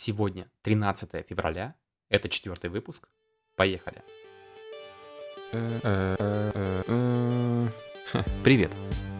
[0.00, 1.74] Сегодня 13 февраля,
[2.08, 3.08] это четвертый выпуск.
[3.56, 4.04] Поехали.
[8.44, 8.70] Привет!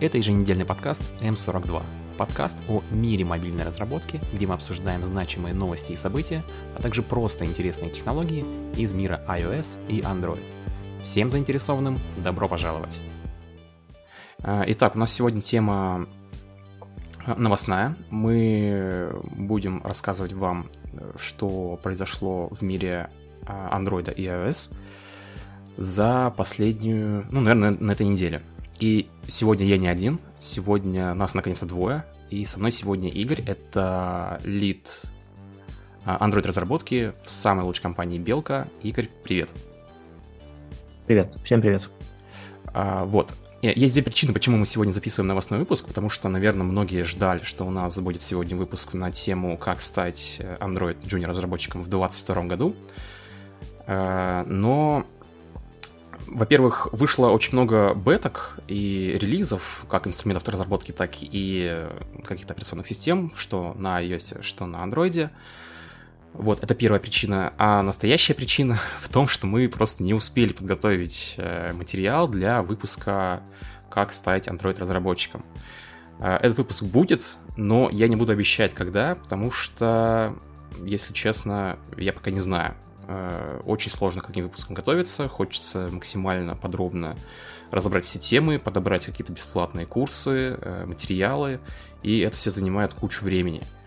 [0.01, 1.83] Это еженедельный подкаст М42.
[2.17, 6.45] Подкаст о мире мобильной разработки, где мы обсуждаем значимые новости и события,
[6.77, 8.45] а также просто интересные технологии
[8.81, 10.45] из мира iOS и Android.
[11.03, 13.03] Всем заинтересованным добро пожаловать!
[14.45, 16.09] Итак, у нас сегодня тема
[17.37, 17.97] новостная.
[18.11, 20.69] Мы будем рассказывать вам,
[21.17, 23.11] что произошло в мире
[23.46, 24.75] а, Android и iOS
[25.77, 28.43] за последнюю, ну, наверное, на этой неделе.
[28.81, 34.41] И сегодня я не один, сегодня нас наконец-то двое, и со мной сегодня Игорь, это
[34.45, 35.03] лид
[36.05, 38.69] а, Android разработки в самой лучшей компании Белка.
[38.83, 39.53] Игорь, привет.
[41.06, 41.89] Привет, всем привет.
[42.67, 46.64] А, вот, Э, есть две причины, почему мы сегодня записываем новостной выпуск, потому что, наверное,
[46.64, 51.27] многие ждали, что у нас будет сегодня выпуск на тему «Как стать э, Android Junior
[51.27, 52.77] разработчиком в 2022 году».
[53.89, 55.05] Э, но,
[56.28, 61.84] во-первых, вышло очень много беток и релизов, как инструментов разработки, так и
[62.22, 65.30] каких-то операционных систем, что на iOS, что на Android.
[66.34, 67.52] Вот, это первая причина.
[67.58, 73.42] А настоящая причина в том, что мы просто не успели подготовить э, материал для выпуска
[73.90, 75.44] «Как стать Android-разработчиком».
[76.20, 80.36] Э, этот выпуск будет, но я не буду обещать, когда, потому что,
[80.84, 82.74] если честно, я пока не знаю.
[83.08, 87.16] Э, очень сложно к таким выпускам готовиться, хочется максимально подробно
[87.70, 91.60] разобрать все темы, подобрать какие-то бесплатные курсы, материалы,
[92.02, 93.62] и это все занимает кучу времени–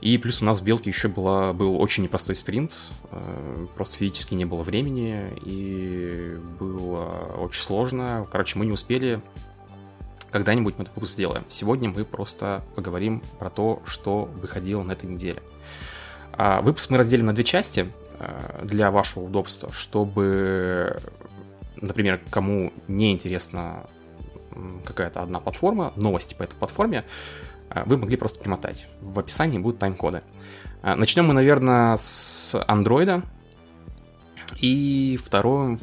[0.00, 4.34] и плюс у нас в Белке еще была, был очень непростой спринт, э, просто физически
[4.34, 7.04] не было времени, и было
[7.38, 8.26] очень сложно.
[8.30, 9.20] Короче, мы не успели,
[10.30, 11.44] когда-нибудь мы этот выпуск сделаем.
[11.48, 15.42] Сегодня мы просто поговорим про то, что выходило на этой неделе.
[16.32, 17.86] А выпуск мы разделим на две части
[18.18, 20.98] э, для вашего удобства, чтобы,
[21.76, 23.86] например, кому не интересна
[24.84, 27.04] какая-то одна платформа, новости по этой платформе,
[27.86, 28.86] вы могли просто примотать.
[29.00, 30.22] В описании будут тайм-коды.
[30.82, 33.22] А, начнем мы, наверное, с Android.
[34.60, 35.78] И вторую,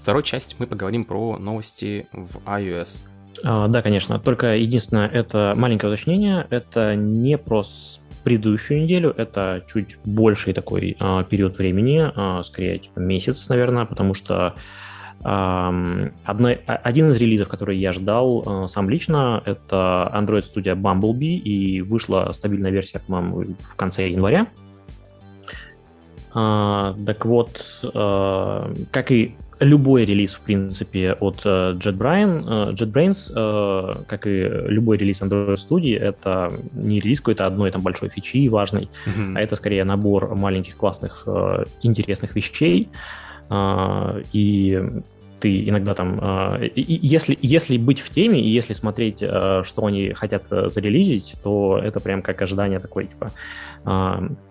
[0.00, 3.02] второй часть мы поговорим про новости в iOS.
[3.44, 4.18] А, да, конечно.
[4.18, 6.46] Только единственное, это маленькое уточнение.
[6.50, 7.62] Это не про
[8.26, 14.14] предыдущую неделю, это чуть больший такой а, период времени, а, скорее типа месяц, наверное, потому
[14.14, 14.56] что
[15.26, 21.82] Одной, один из релизов, который я ждал э, сам лично, это Android Studio Bumblebee, и
[21.82, 24.46] вышла стабильная версия, по-моему, в конце января.
[26.32, 34.28] А, так вот, э, как и любой релиз, в принципе, от э, JetBrain, JetBrains, как
[34.28, 39.32] и любой релиз Android Studio, это не релиз какой-то одной там большой фичи важной, mm-hmm.
[39.34, 41.26] а это скорее набор маленьких классных
[41.82, 42.90] интересных вещей,
[43.48, 44.82] а, и
[45.40, 50.12] ты иногда там, а, если, если быть в теме и если смотреть, а, что они
[50.12, 53.32] хотят э, зарелизить, то это прям как ожидание такой, типа,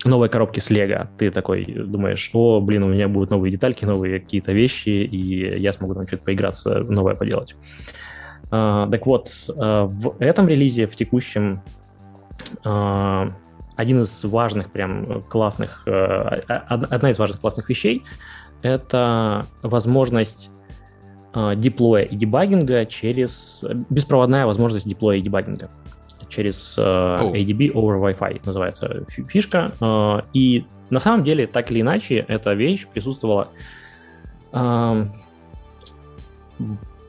[0.06, 1.10] новой коробки с Лего.
[1.18, 5.74] Ты такой думаешь, о, блин, у меня будут новые детальки, новые какие-то вещи, и я
[5.74, 7.56] смогу там что-то поиграться, новое поделать.
[8.50, 11.62] Так вот, в этом релизе, в текущем,
[13.76, 18.04] один из важных, прям классных, э, одна из важных классных вещей—
[18.62, 20.50] это возможность
[21.36, 23.64] э, деплоя и дебагинга через...
[23.90, 25.70] Беспроводная возможность деплоя и дебагинга
[26.30, 27.34] через э, oh.
[27.34, 29.72] ADB over Wi-Fi называется фишка.
[29.80, 33.50] Э, и на самом деле, так или иначе, эта вещь присутствовала
[34.52, 35.06] э,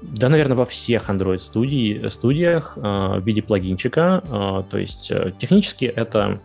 [0.03, 4.23] да, наверное, во всех Android студии, студиях э, в виде плагинчика.
[4.25, 6.41] Э, то есть э, технически это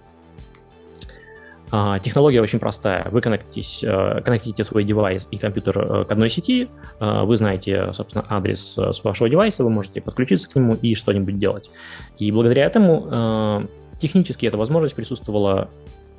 [2.04, 3.08] технология очень простая.
[3.12, 7.94] Вы коннектитесь, э, коннектите свой девайс и компьютер э, к одной сети, э, вы знаете,
[7.94, 11.72] собственно, адрес с вашего девайса, вы можете подключиться к нему и что-нибудь делать.
[12.18, 13.68] И благодаря этому
[14.00, 15.70] технически эта возможность присутствовала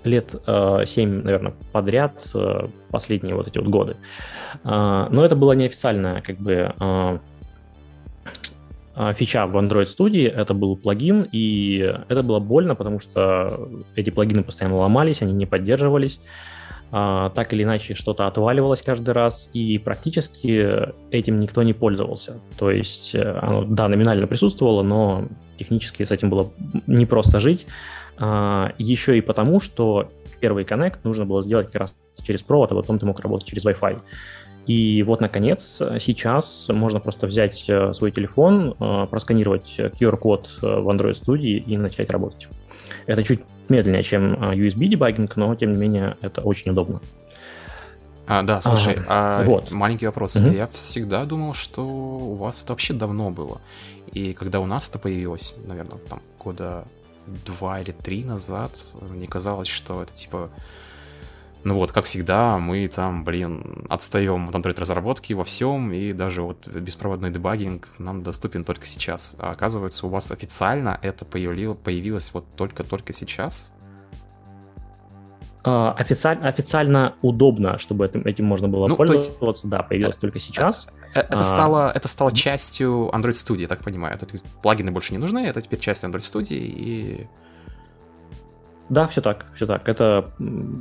[0.04, 2.32] лет 7, наверное, подряд
[2.90, 3.96] последние вот эти вот годы.
[4.64, 7.20] Но это было неофициальное как бы а,
[9.14, 11.78] фича в Android Studio, это был плагин, и
[12.08, 16.20] это было больно, потому что эти плагины постоянно ломались, они не поддерживались,
[16.94, 22.38] а, так или иначе что-то отваливалось каждый раз, и практически этим никто не пользовался.
[22.58, 25.24] То есть э, оно, да, номинально присутствовало, но
[25.58, 26.52] технически с этим было
[26.86, 27.66] непросто жить.
[28.18, 30.10] А, Еще и потому, что
[30.40, 33.64] первый коннект нужно было сделать как раз через провод, а потом ты мог работать через
[33.64, 33.98] Wi-Fi.
[34.67, 40.88] И вот, наконец, сейчас можно просто взять э, свой телефон, э, просканировать QR-код э, в
[40.88, 42.49] Android Studio и начать работать.
[43.06, 47.00] Это чуть медленнее, чем USB дебагинг, но тем не менее это очень удобно.
[48.26, 49.73] А, да, слушай, а, а вот.
[49.73, 50.37] маленький вопрос.
[50.37, 50.50] Угу.
[50.50, 53.61] Я всегда думал, что у вас это вообще давно было.
[54.12, 56.85] И когда у нас это появилось, наверное, там года
[57.26, 60.50] два или три назад, мне казалось, что это типа
[61.64, 66.67] ну вот, как всегда, мы там, блин, отстаем от Android-разработки во всем, и даже вот
[66.67, 69.37] беспроводной дебагинг нам доступен только сейчас.
[69.38, 73.73] А оказывается, у вас официально это появилось, появилось вот только-только сейчас?
[75.64, 80.41] Uh, официально, официально удобно, чтобы этим, этим можно было ну, пользоваться, есть, да, появилось только
[80.41, 80.88] сейчас.
[81.14, 84.17] Э, это, это, стало, это стало частью Android Studio, я так понимаю.
[84.17, 84.26] Это
[84.61, 87.29] плагины больше не нужны, это теперь часть Android Studio, и
[88.88, 89.88] да, все так, все так.
[89.88, 90.31] Это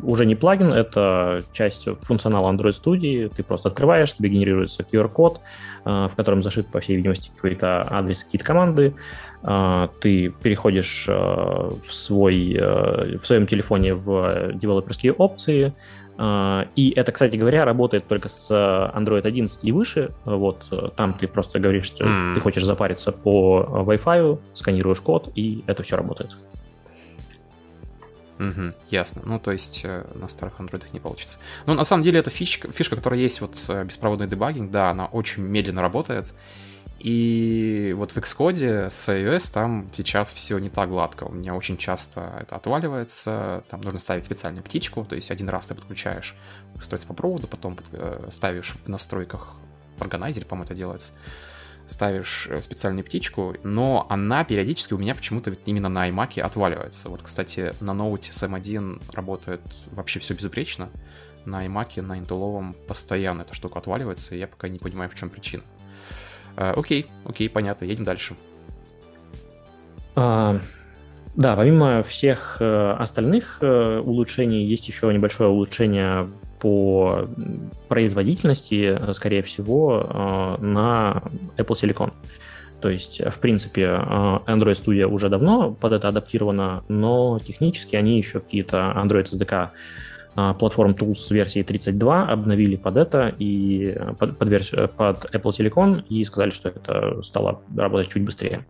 [0.03, 3.31] уже не плагин, это часть функционала Android Studio.
[3.33, 5.39] Ты просто открываешь, тебе генерируется QR-код,
[5.85, 8.95] э, в котором зашит, по всей видимости, какой-то адрес, какие-то команды.
[9.43, 15.73] Э, ты переходишь э, в, свой, в своем телефоне в девелоперские опции,
[16.75, 20.11] и это, кстати говоря, работает только с Android 11 и выше.
[20.23, 22.35] Вот там ты просто говоришь, что mm.
[22.35, 26.31] ты хочешь запариться по Wi-Fi, сканируешь код, и это все работает.
[28.41, 29.21] Угу, ясно.
[29.23, 31.37] Ну, то есть э, на старых андроидах не получится.
[31.67, 35.05] Ну, на самом деле, это фишка, фишка, которая есть вот э, беспроводный дебагинг, да, она
[35.05, 36.33] очень медленно работает.
[36.97, 41.25] И вот в Xcode с iOS там сейчас все не так гладко.
[41.25, 43.63] У меня очень часто это отваливается.
[43.69, 45.05] Там нужно ставить специальную птичку.
[45.05, 46.35] То есть один раз ты подключаешь
[46.75, 49.53] устройство по проводу, потом э, ставишь в настройках
[49.97, 51.11] в органайзере, по-моему, это делается
[51.91, 57.09] ставишь э, специальную птичку, но она периодически у меня почему-то именно на iMac отваливается.
[57.09, 59.61] Вот, кстати, на ноуте с M1 работает
[59.91, 60.89] вообще все безупречно.
[61.45, 65.29] На iMac, на интеловом постоянно эта штука отваливается, и я пока не понимаю, в чем
[65.29, 65.63] причина.
[66.55, 68.35] Э, окей, окей, понятно, едем дальше.
[70.15, 70.59] А,
[71.35, 76.29] да, помимо всех э, остальных э, улучшений, есть еще небольшое улучшение
[76.61, 77.27] по
[77.89, 81.23] производительности, э, скорее всего, э, на
[81.57, 82.13] Apple Silicon.
[82.81, 83.97] То есть, в принципе, э,
[84.45, 89.69] Android Studio уже давно под это адаптировано, но технически они еще какие-то Android SDK
[90.33, 96.23] платформ Tools версии 32 обновили под это и под, под, версию, под Apple Silicon и
[96.23, 98.65] сказали, что это стало работать чуть быстрее.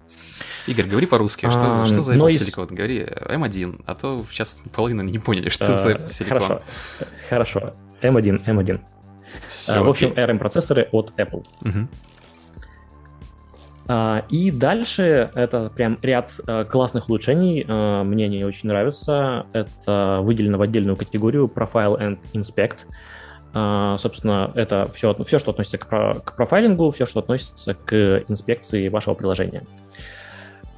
[0.67, 2.65] Игорь, говори по-русски, что, а, что за Apple Silicon?
[2.65, 2.71] Из...
[2.71, 6.27] Говори M1, а то сейчас половина не поняли, что а, за Apple Silicon.
[6.29, 6.61] Хорошо,
[7.29, 7.73] хорошо.
[8.01, 8.79] M1, M1.
[9.47, 10.23] Все, а, в общем, окей.
[10.23, 11.45] RM-процессоры от Apple.
[11.61, 11.87] Угу.
[14.29, 17.65] И дальше это прям ряд э, классных улучшений.
[17.67, 19.47] Э, мне они очень нравятся.
[19.53, 22.77] Это выделено в отдельную категорию Profile and Inspect.
[23.53, 28.87] Uh, собственно, это все, все, что относится к, к профайлингу, все, что относится к инспекции
[28.87, 29.63] вашего приложения.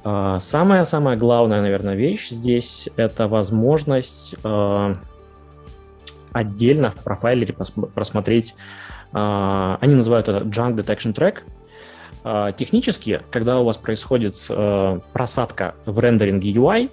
[0.02, 4.96] Самая-самая uh, главная, наверное, вещь здесь— это возможность uh,
[6.32, 7.54] отдельно в профайлере
[7.94, 8.56] просмотреть,
[9.12, 11.42] они называют это Junk Detection Track.
[12.24, 14.36] Технически, когда у вас происходит
[15.12, 16.90] просадка в рендеринге UI,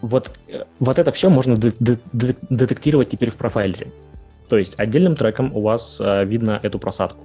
[0.00, 0.30] вот,
[0.78, 3.88] вот это все можно детектировать теперь в профайлере.
[4.48, 7.24] То есть отдельным треком у вас э, видно эту просадку.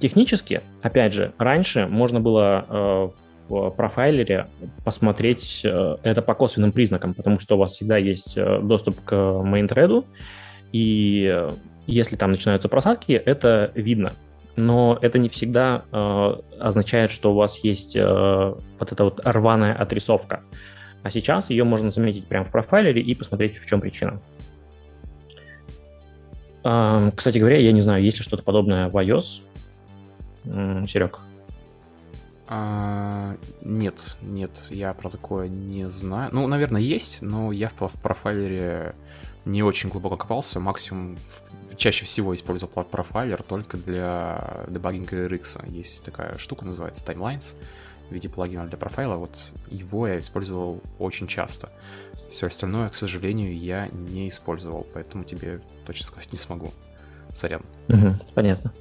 [0.00, 3.08] Технически, опять же, раньше можно было э,
[3.48, 4.48] в профайлере
[4.84, 10.04] посмотреть э, это по косвенным признакам, потому что у вас всегда есть доступ к main
[10.72, 11.46] и
[11.86, 14.12] если там начинаются просадки, это видно
[14.56, 19.74] но это не всегда э, означает, что у вас есть э, вот эта вот рваная
[19.74, 20.42] отрисовка.
[21.02, 24.20] А сейчас ее можно заметить прямо в профайлере и посмотреть, в чем причина.
[26.64, 29.42] Э, кстати говоря, я не знаю, есть ли что-то подобное в iOS.
[30.44, 31.20] Серег?
[32.48, 36.30] А, нет, нет, я про такое не знаю.
[36.32, 38.94] Ну, наверное, есть, но я в, в профайлере
[39.44, 41.16] не очень глубоко копался, максимум
[41.76, 45.68] чаще всего использовал профайлер только для дебагинга RX.
[45.70, 47.54] Есть такая штука, называется Timelines
[48.08, 49.16] в виде плагина для профайла.
[49.16, 51.70] Вот его я использовал очень часто.
[52.30, 56.72] Все остальное, к сожалению, я не использовал, поэтому тебе точно сказать не смогу.
[57.32, 57.62] Сорян.
[58.34, 58.72] Понятно.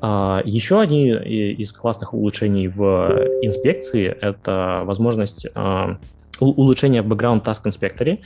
[0.00, 2.82] А, еще одни из классных улучшений в
[3.42, 5.98] инспекции— это возможность а,
[6.40, 8.18] улучшения в Background Task Inspector,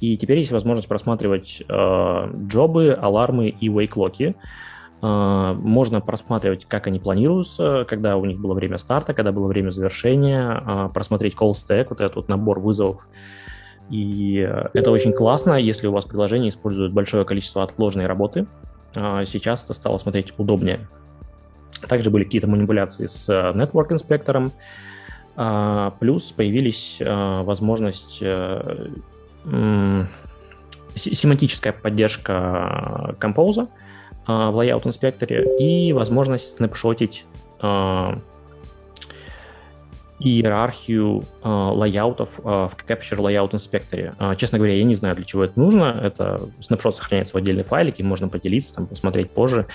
[0.00, 4.34] и теперь есть возможность просматривать э, джобы, алармы и вейклоки.
[5.00, 9.70] Э, можно просматривать, как они планируются, когда у них было время старта, когда было время
[9.70, 13.06] завершения, э, просмотреть call stack, вот этот вот набор вызовов.
[13.90, 14.36] И
[14.74, 18.46] это очень классно, если у вас приложение использует большое количество отложенной работы.
[18.94, 20.88] Э, сейчас это стало смотреть удобнее.
[21.86, 24.52] Также были какие-то манипуляции с Network инспектором.
[25.36, 28.20] А, плюс появились а, возможность
[30.94, 33.68] семантическая поддержка композа
[34.26, 37.24] а, в Layout инспекторе и возможность снапшотить
[37.60, 38.18] а,
[40.20, 43.54] иерархию э, лайаутов э, в Capture Layout.
[44.18, 45.98] Э, честно говоря, я не знаю, для чего это нужно.
[46.02, 49.66] Это снапшот сохраняется в отдельный файлик, и можно поделиться, там, посмотреть позже.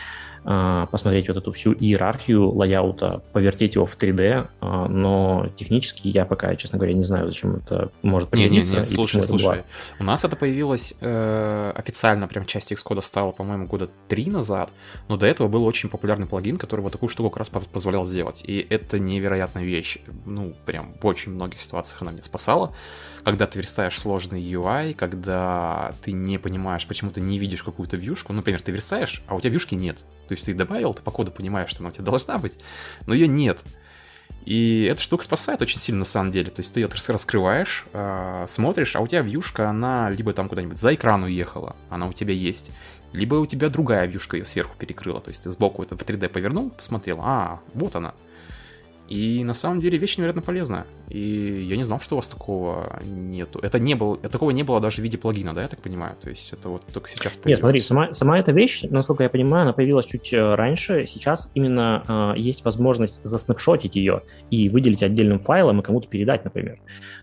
[0.45, 6.25] А, посмотреть вот эту всю иерархию лайаута, повертеть его в 3D, а, но технически я
[6.25, 8.73] пока, честно говоря, не знаю, зачем это может пригодиться.
[8.73, 9.63] Нет, нет, нет, слушай, слушай,
[9.99, 14.69] у нас это появилось э, официально, прям часть Xcode стала, по-моему, года три назад,
[15.07, 18.43] но до этого был очень популярный плагин, который вот такую штуку как раз позволял сделать,
[18.45, 22.75] и это невероятная вещь, ну, прям в очень многих ситуациях она меня спасала,
[23.23, 28.33] когда ты верстаешь сложный UI, когда ты не понимаешь, почему ты не видишь какую-то вьюшку,
[28.33, 31.31] например, ты верстаешь, а у тебя вьюшки нет, то есть ты добавил, ты по коду
[31.31, 32.53] понимаешь, что она у тебя должна быть,
[33.05, 33.63] но ее нет.
[34.45, 36.49] И эта штука спасает очень сильно на самом деле.
[36.49, 40.77] То есть ты ее раскрываешь, э, смотришь, а у тебя вьюшка, она либо там куда-нибудь
[40.77, 42.71] за экран уехала, она у тебя есть,
[43.13, 45.21] либо у тебя другая вьюшка ее сверху перекрыла.
[45.21, 48.13] То есть ты сбоку это в 3D повернул, посмотрел, а, вот она.
[49.13, 50.87] И на самом деле вещь невероятно полезная.
[51.07, 53.59] И я не знал, что у вас такого нету.
[53.59, 56.15] Это не было, такого не было даже в виде плагина, да, я так понимаю?
[56.19, 57.51] То есть это вот только сейчас появилось.
[57.51, 61.05] Нет, смотри, сама, сама эта вещь, насколько я понимаю, она появилась чуть э, раньше.
[61.05, 66.79] Сейчас именно э, есть возможность заснапшотить ее и выделить отдельным файлом и кому-то передать, например.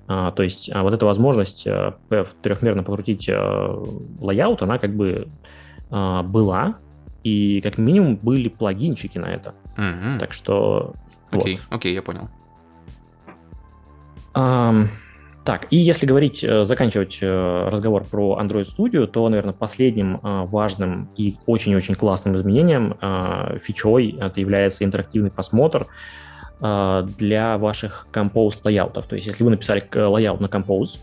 [0.06, 1.94] А, то есть а вот эта возможность э,
[2.40, 3.85] трехмерно покрутить э,
[4.21, 5.26] layout, она как бы
[5.90, 6.76] э, была,
[7.23, 9.55] и как минимум были плагинчики на это.
[9.77, 10.19] Mm-hmm.
[10.19, 10.95] Так что
[11.31, 11.77] Окей, вот.
[11.77, 12.29] окей, я понял.
[14.35, 14.89] Um,
[15.45, 20.45] так, и если говорить, э, заканчивать э, разговор про Android Studio, то, наверное, последним э,
[20.45, 22.97] важным и очень-очень классным изменением,
[23.61, 25.87] фичой, это является интерактивный просмотр
[26.61, 29.07] для ваших Compose layout ов.
[29.07, 30.99] То есть, если вы написали layout на Compose,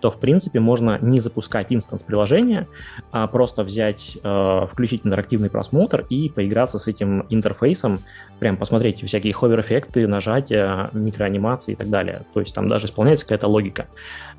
[0.00, 2.68] то, в принципе, можно не запускать instance приложения,
[3.10, 8.00] а просто взять, э, включить интерактивный просмотр и поиграться с этим интерфейсом,
[8.38, 12.22] прям посмотреть всякие ховер-эффекты, нажатия, микроанимации и так далее.
[12.34, 13.86] То есть там даже исполняется какая-то логика.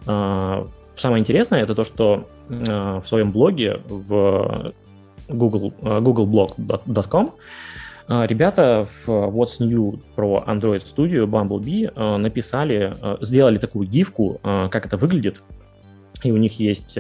[0.05, 4.73] Э, самое интересное это то, что э, в своем блоге в
[5.27, 7.33] Google, googleblog.com
[8.09, 15.43] Ребята в What's New про Android Studio Bumblebee написали, сделали такую гифку, как это выглядит,
[16.23, 16.97] и у них есть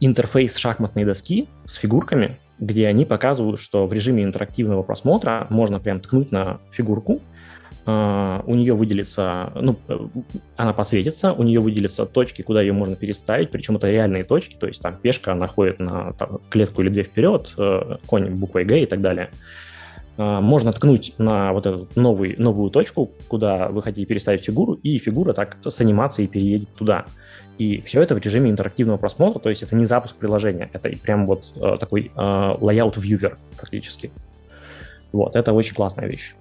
[0.00, 6.00] интерфейс шахматной доски с фигурками, где они показывают, что в режиме интерактивного просмотра можно прям
[6.00, 7.22] ткнуть на фигурку,
[7.90, 9.76] у нее выделится, ну,
[10.56, 14.66] она подсветится, у нее выделятся точки, куда ее можно переставить, причем это реальные точки, то
[14.66, 18.82] есть там пешка, она ходит на там, клетку или две вперед, uh, конь буквой Г
[18.82, 19.30] и так далее.
[20.18, 25.32] Можно ткнуть на вот эту новый, новую точку, куда вы хотите переставить фигуру, и фигура
[25.32, 27.04] так с анимацией переедет туда.
[27.56, 31.24] И все это в режиме интерактивного просмотра, то есть это не запуск приложения, это прям
[31.24, 34.10] вот такой layout viewer фактически.
[35.12, 36.34] Вот, это очень классная вещь.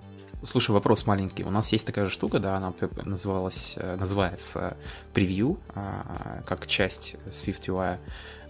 [0.43, 1.43] Слушай, вопрос маленький.
[1.43, 2.71] У нас есть такая же штука, да, она
[3.05, 4.77] называлась, э, называется
[5.11, 7.97] превью, а, как часть Swift UI.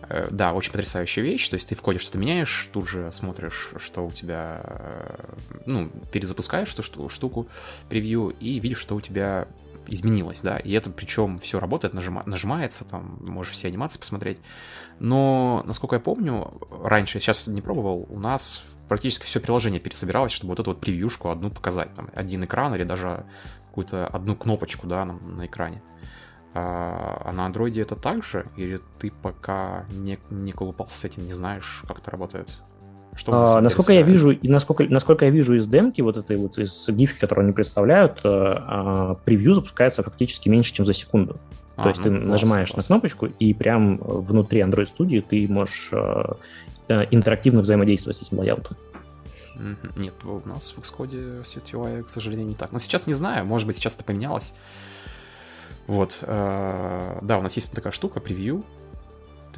[0.09, 1.47] Э, да, очень потрясающая вещь.
[1.49, 5.33] То есть ты в коде что-то меняешь, тут же смотришь, что у тебя, э,
[5.65, 7.47] ну, перезапускаешь эту штуку,
[7.89, 9.47] превью, и видишь, что у тебя
[9.89, 14.37] изменилось, да, и это причем все работает, нажима, нажимается, там, можешь все анимации посмотреть,
[14.99, 20.33] но, насколько я помню, раньше, я сейчас не пробовал, у нас практически все приложение пересобиралось,
[20.33, 23.25] чтобы вот эту вот превьюшку одну показать, там, один экран или даже
[23.69, 25.81] какую-то одну кнопочку, да, на, на экране.
[25.81, 25.96] А,
[26.59, 28.45] а на андроиде это так же?
[28.55, 32.61] Или ты пока не, не колупался с этим, не знаешь, как это работает?
[33.15, 36.57] Что а, насколько я вижу, и насколько, насколько я вижу из демки, вот этой вот
[36.59, 41.37] из гифки, которую они представляют, э, а, превью запускается фактически меньше, чем за секунду.
[41.75, 42.89] А, То есть ну, ты класс, нажимаешь класс.
[42.89, 48.77] на кнопочку, и прям внутри Android Studio ты можешь э, интерактивно взаимодействовать с этим лайаутом.
[49.95, 52.71] Нет, у нас в Xcode CTUI, к сожалению, не так.
[52.71, 54.53] Но сейчас не знаю, может быть, сейчас это поменялось.
[55.87, 58.63] Вот, да, у нас есть такая штука, превью,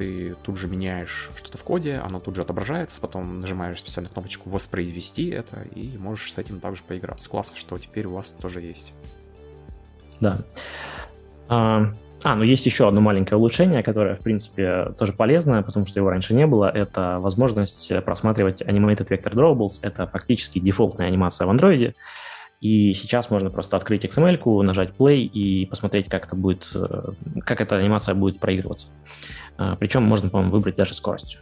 [0.00, 4.48] ты тут же меняешь что-то в коде, оно тут же отображается, потом нажимаешь специальную кнопочку
[4.48, 7.28] «Воспроизвести это», и можешь с этим также поиграться.
[7.28, 8.94] Классно, что теперь у вас тоже есть.
[10.20, 10.38] Да.
[11.48, 11.88] А,
[12.22, 16.08] а, ну есть еще одно маленькое улучшение, которое, в принципе, тоже полезно, потому что его
[16.08, 16.70] раньше не было.
[16.70, 19.80] Это возможность просматривать Animated Vector Drawables.
[19.82, 21.94] Это фактически дефолтная анимация в Android.
[22.60, 27.12] И сейчас можно просто открыть XML, нажать play и посмотреть, как это будет, э,
[27.42, 28.88] как эта анимация будет проигрываться.
[29.56, 31.38] А, Причем можно, по-моему, выбрать даже скорость.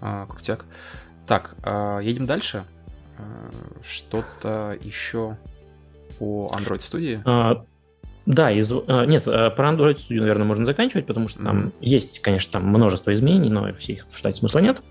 [0.00, 0.66] А, крутяк.
[1.26, 2.64] так, э, едем дальше.
[3.18, 3.50] Э,
[3.82, 5.36] что-то еще
[6.18, 7.20] по Android Studio?
[7.26, 7.64] А,
[8.26, 11.72] да, из, а, нет, э, про Android Studio, наверное, можно заканчивать, потому что там mm-hmm.
[11.80, 14.78] есть, конечно, там множество изменений, но все их обсуждать смысла нет.
[14.78, 14.84] А,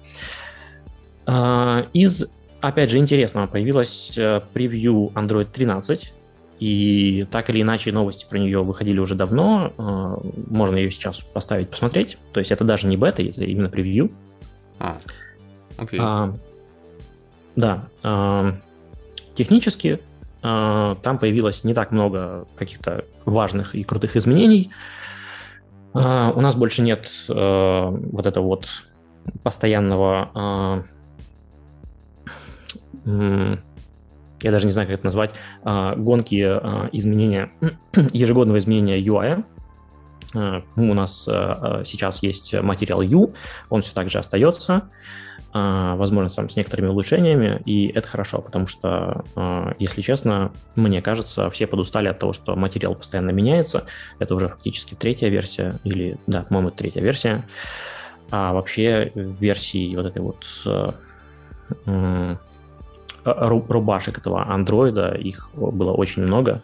[1.94, 2.26] из,
[2.62, 6.14] опять же, интересного появилась э, превью Android 13,
[6.60, 10.20] и так или иначе новости про нее выходили уже давно, а,
[10.50, 12.18] можно ее сейчас поставить, посмотреть.
[12.34, 14.12] То есть это даже не бета, это именно превью.
[14.78, 15.00] А,
[15.78, 16.00] окей.
[16.02, 16.36] А,
[17.56, 17.88] да.
[18.04, 18.54] А,
[19.36, 20.02] технически
[20.42, 24.70] а, там появилось не так много каких-то важных и крутых изменений.
[25.94, 28.68] А, у нас больше нет а, вот этого вот
[29.44, 30.84] постоянного
[34.42, 35.32] я даже не знаю, как это назвать,
[35.64, 36.36] гонки
[36.96, 37.52] изменения,
[38.14, 39.44] ежегодного изменения UI.
[40.76, 43.34] У нас сейчас есть материал U,
[43.70, 44.90] он все так же остается.
[45.52, 51.02] А, возможно, там, с некоторыми улучшениями, и это хорошо, потому что, а, если честно, мне
[51.02, 53.86] кажется, все подустали от того, что материал постоянно меняется.
[54.20, 57.48] Это уже фактически третья версия, или, да, по-моему, третья версия.
[58.30, 60.46] А вообще версии вот этой вот
[61.88, 62.38] а,
[63.34, 66.62] рубашек этого андроида, их было очень много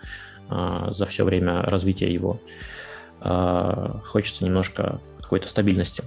[0.50, 2.40] за все время развития его.
[3.20, 6.04] Хочется немножко какой-то стабильности.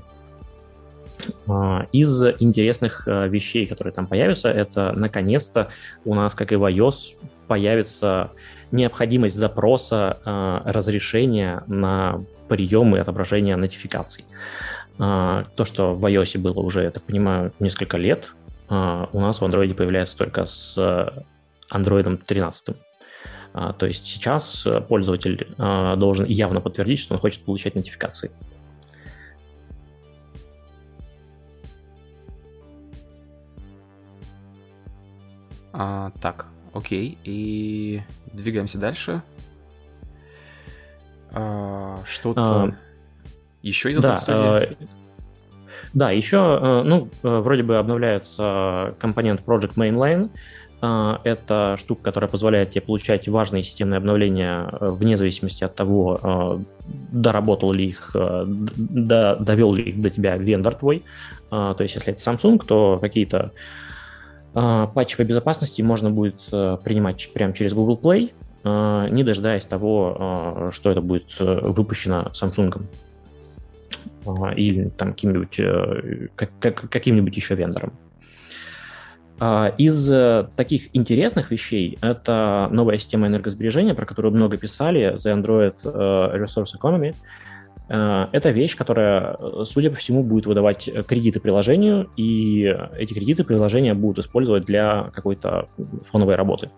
[1.48, 5.68] А, из интересных э, вещей, которые там появятся, это наконец-то
[6.04, 8.30] у нас, как и в iOS, появится
[8.70, 14.24] необходимость запроса э, разрешения на прием и отображение нотификаций.
[14.98, 18.32] А, то, что в iOS было уже, я так понимаю, несколько лет,
[18.68, 20.78] а, у нас в Android появляется только с
[21.72, 22.76] Android 13.
[23.52, 28.30] То есть сейчас пользователь должен явно подтвердить, что он хочет получать нотификации.
[35.80, 37.18] А, так, окей.
[37.22, 39.22] И двигаемся дальше.
[41.30, 42.74] А, что-то а,
[43.62, 44.74] еще из да, э,
[45.94, 50.30] да, еще, э, ну, э, вроде бы обновляется компонент Project Mainline.
[50.82, 56.60] Э, это штука, которая позволяет тебе получать важные системные обновления вне зависимости от того,
[57.12, 61.04] доработал ли их, довел ли их до тебя вендор твой.
[61.50, 63.52] То есть, если это Samsung, то какие-то
[64.52, 68.32] патчи по безопасности можно будет принимать прямо через Google Play,
[69.10, 72.86] не дожидаясь того, что это будет выпущено Samsung
[74.56, 75.60] или там каким-нибудь,
[76.90, 77.92] каким-нибудь еще вендором.
[79.40, 80.10] А, из
[80.56, 87.14] таких интересных вещей это новая система энергосбережения, про которую много писали, The Android Resource Economy.
[87.88, 93.44] Э, это вещь, которая, э, судя по всему, будет выдавать кредиты приложению, и эти кредиты
[93.44, 95.68] приложения будут использовать для какой-то
[96.10, 96.70] фоновой работы.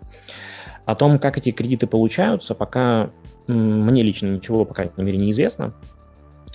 [0.87, 3.11] О том, как эти кредиты получаются, пока
[3.47, 5.75] мне лично ничего, по крайней мере, не известно.
[5.83, 5.89] Э,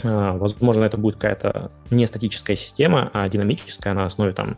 [0.04, 4.58] возможно, это будет какая-то не статическая система, а динамическая на основе там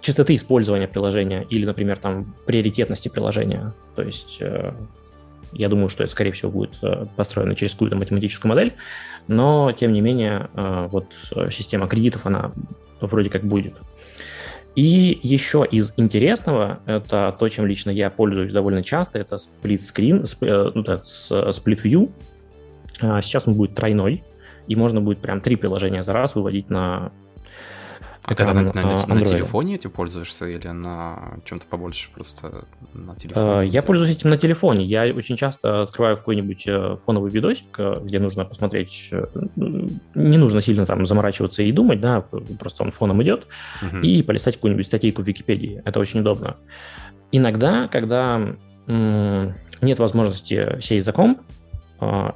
[0.00, 3.74] частоты использования приложения или, например, там приоритетности приложения.
[3.94, 4.40] То есть
[5.52, 8.74] я думаю, что это, скорее всего, будет э, построено через какую-то математическую модель,
[9.28, 12.52] но, тем не менее, э, вот э, система кредитов, она
[13.00, 13.76] вроде как будет.
[14.76, 20.24] И еще из интересного, это то, чем лично я пользуюсь довольно часто, это screen,
[20.74, 22.12] ну, split view.
[23.00, 24.24] А сейчас он будет тройной,
[24.66, 27.12] и можно будет прям три приложения за раз выводить на
[28.22, 33.16] а ты на, на, на, на телефоне этим пользуешься или на чем-то побольше просто на
[33.16, 33.62] телефоне?
[33.62, 34.84] Э, я пользуюсь этим на телефоне.
[34.84, 39.10] Я очень часто открываю какой-нибудь э, фоновый видосик, э, где нужно посмотреть,
[39.56, 42.20] не нужно сильно там заморачиваться и думать, да,
[42.58, 43.46] просто он фоном идет,
[43.82, 43.98] угу.
[44.02, 45.82] и полистать какую-нибудь статейку в Википедии.
[45.84, 46.56] Это очень удобно.
[47.32, 48.54] Иногда, когда
[48.86, 51.42] нет возможности сесть за комп, а,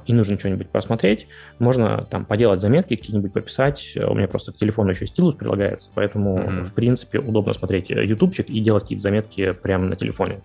[0.05, 1.27] и нужно что-нибудь посмотреть,
[1.59, 3.93] можно там поделать заметки, какие-нибудь пописать.
[3.95, 6.63] У меня просто к телефону еще стилус прилагается, поэтому, mm-hmm.
[6.65, 10.41] в принципе, удобно смотреть э, ютубчик и делать какие-то заметки прямо на телефоне.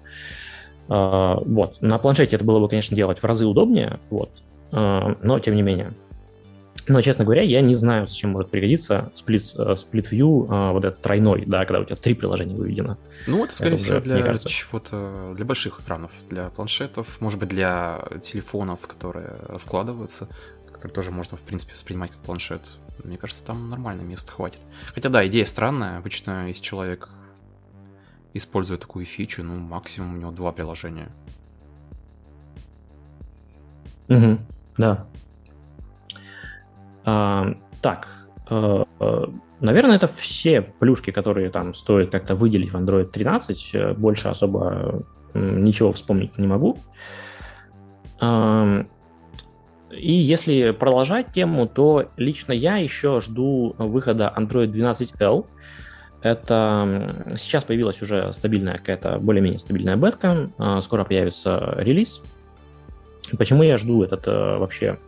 [0.88, 1.80] А, вот.
[1.80, 4.30] На планшете это было бы, конечно, делать в разы удобнее, вот.
[4.72, 5.92] А, но тем не менее.
[6.88, 11.44] Но, честно говоря, я не знаю, зачем может пригодиться сплит, сплит view, вот этот тройной,
[11.46, 12.98] да, когда у тебя три приложения выведено.
[13.26, 18.02] Ну, это, скорее это всего, для чего-то, для больших экранов, для планшетов, может быть, для
[18.22, 20.28] телефонов, которые раскладываются,
[20.72, 22.76] которые тоже можно, в принципе, воспринимать как планшет.
[23.04, 24.60] Мне кажется, там нормально места хватит.
[24.94, 25.98] Хотя, да, идея странная.
[25.98, 27.08] Обычно, если человек
[28.34, 31.10] использует такую фичу, ну, максимум у него два приложения.
[34.08, 34.38] Угу,
[34.78, 35.06] да.
[37.04, 38.08] А, так,
[38.50, 39.26] Э, э,
[39.60, 43.70] наверное, это все плюшки, которые там стоит как-то выделить в Android 13.
[43.74, 46.76] Э, больше особо ничего вспомнить не могу.
[49.92, 55.46] И если продолжать тему, то лично я еще жду выхода Android 12L.
[56.22, 60.50] Это сейчас появилась уже стабильная какая-то, более-менее стабильная бетка.
[60.80, 62.22] Скоро появится релиз.
[63.38, 64.98] Почему я жду этот вообще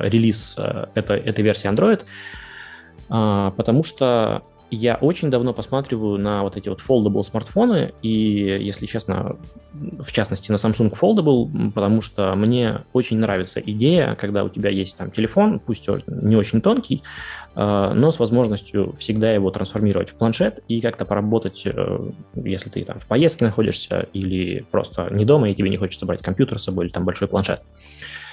[0.00, 0.56] релиз
[0.94, 2.02] этой, этой версии Android?
[3.08, 9.36] Потому что я очень давно посматриваю на вот эти вот foldable смартфоны, и, если честно,
[9.72, 14.96] в частности на Samsung Foldable, потому что мне очень нравится идея, когда у тебя есть
[14.96, 17.02] там телефон, пусть он не очень тонкий,
[17.56, 22.84] э, но с возможностью всегда его трансформировать в планшет и как-то поработать, э, если ты
[22.84, 26.64] там в поездке находишься или просто не дома, и тебе не хочется брать компьютер с
[26.64, 27.60] собой или там большой планшет.
[27.60, 28.29] Э,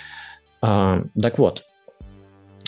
[0.61, 1.63] так вот,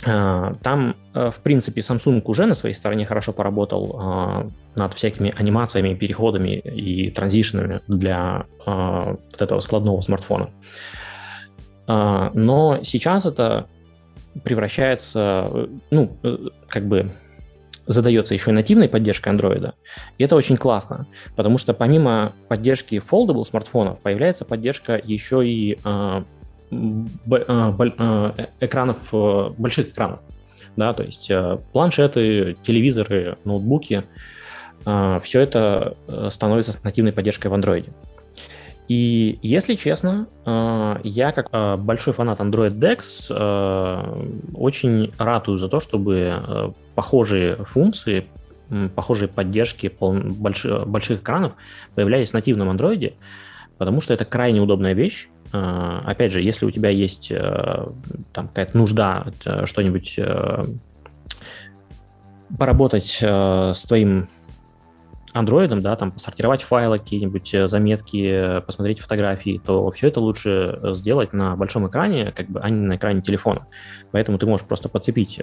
[0.06, 5.34] а, там, э, в принципе, Samsung уже на своей стороне хорошо поработал а, над всякими
[5.38, 10.52] анимациями, переходами и транзишнами для а, вот этого складного смартфона.
[11.88, 13.65] Но сейчас это
[14.43, 17.10] превращается, ну, э, как бы
[17.88, 19.73] задается еще и нативной поддержкой Android.
[20.19, 26.19] И это очень классно, потому что помимо поддержки foldable смартфонов появляется поддержка еще и а,
[26.19, 26.23] а,
[28.60, 30.19] экранов, э, больших экранов.
[30.75, 34.03] Да, то есть э, планшеты, телевизоры, ноутбуки,
[34.86, 37.89] а, все это э, становится с нативной поддержкой в Android.
[38.88, 40.25] И если честно,
[41.03, 43.29] я как большой фанат Android Dex
[44.55, 48.25] очень ратую за то, чтобы похожие функции,
[48.95, 51.53] похожие поддержки больших экранов
[51.93, 53.13] появлялись в нативном Android,
[53.77, 55.27] потому что это крайне удобная вещь.
[55.51, 57.88] А, опять же, если у тебя есть э,
[58.33, 60.63] там какая-то нужда э, что-нибудь э,
[62.57, 64.27] поработать с твоим
[65.33, 71.55] андроидом, да, там посортировать файлы, какие-нибудь заметки, посмотреть фотографии, то все это лучше сделать на
[71.55, 73.67] большом экране, как бы, а не на экране телефона.
[74.12, 75.39] Поэтому ты можешь просто подцепить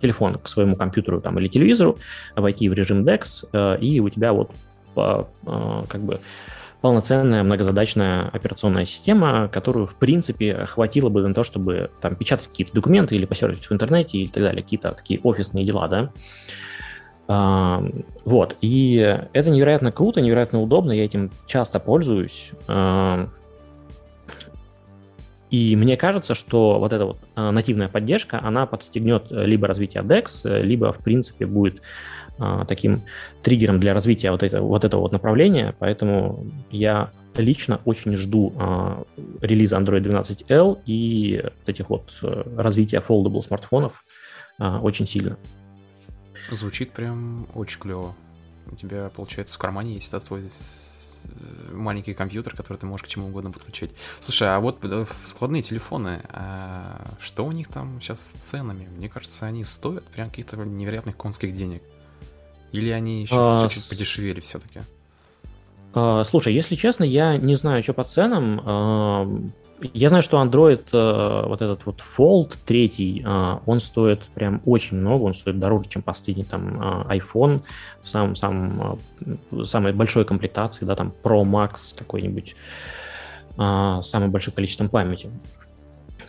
[0.00, 1.98] телефон к своему компьютеру там, или телевизору,
[2.34, 4.50] войти в режим DeX, и у тебя вот
[4.94, 6.20] как бы
[6.80, 12.74] полноценная многозадачная операционная система, которую, в принципе, хватило бы на то, чтобы там печатать какие-то
[12.74, 16.10] документы или посервить в интернете и так далее, какие-то такие офисные дела, да.
[18.24, 22.52] Вот, и это невероятно круто, невероятно удобно, я этим часто пользуюсь.
[25.50, 30.60] И мне кажется, что вот эта вот а, нативная поддержка, она подстегнет либо развитие DEX,
[30.60, 31.80] либо, в принципе, будет
[32.68, 33.02] таким
[33.42, 39.04] триггером для развития вот, это, вот этого вот направления, поэтому я лично очень жду а,
[39.40, 44.04] релиза Android 12L и вот этих вот а, развития foldable смартфонов
[44.58, 45.38] а, очень сильно.
[46.50, 48.14] Звучит прям очень клево.
[48.70, 50.48] У тебя, получается, в кармане есть да, твой
[51.72, 53.90] маленький компьютер, который ты можешь к чему угодно подключать.
[54.20, 58.86] Слушай, а вот э, складные телефоны, а что у них там сейчас с ценами?
[58.86, 61.82] Мне кажется, они стоят прям каких-то невероятных конских денег.
[62.72, 64.80] Или они сейчас а, чуть-чуть подешевели все-таки?
[65.94, 68.62] А, слушай, если честно, я не знаю, что по ценам.
[68.64, 69.40] А,
[69.94, 74.96] я знаю, что Android, а, вот этот вот Fold 3, а, он стоит прям очень
[74.96, 77.62] много, он стоит дороже, чем последний там а, iPhone
[78.02, 78.98] в самом, самом,
[79.64, 82.56] самой большой комплектации, да, там Pro Max какой-нибудь,
[83.56, 85.30] с самым большим количеством памяти.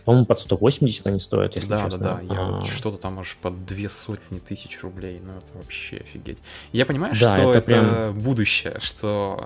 [0.04, 1.98] По-моему, под 180 они стоят, если да, честно.
[1.98, 5.20] Да, да, Я вот что-то там аж под две сотни тысяч рублей.
[5.24, 6.38] Ну, это вообще офигеть.
[6.72, 8.20] Я понимаю, да, что это, это прям...
[8.20, 9.44] будущее, что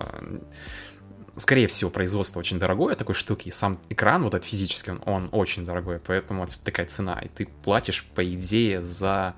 [1.37, 5.29] скорее всего, производство очень дорогое такой штуки, и сам экран, вот этот физический, он, он
[5.33, 9.35] очень дорогой, поэтому отсюда такая цена, и ты платишь, по идее, за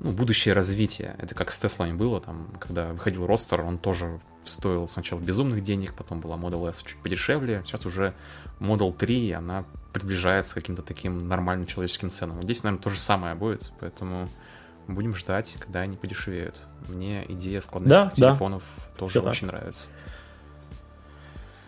[0.00, 1.16] ну, будущее развитие.
[1.18, 5.94] Это как с Теслами было, там, когда выходил Ростер, он тоже стоил сначала безумных денег,
[5.94, 8.14] потом была Model S чуть подешевле, сейчас уже
[8.60, 9.64] Model 3, она
[10.00, 12.42] приближается к каким-то таким нормальным человеческим ценам.
[12.42, 14.28] Здесь, наверное, то же самое будет, поэтому
[14.88, 16.62] будем ждать, когда они подешевеют.
[16.88, 18.98] Мне идея складных да, телефонов да.
[18.98, 19.56] тоже Все очень так.
[19.56, 19.88] нравится.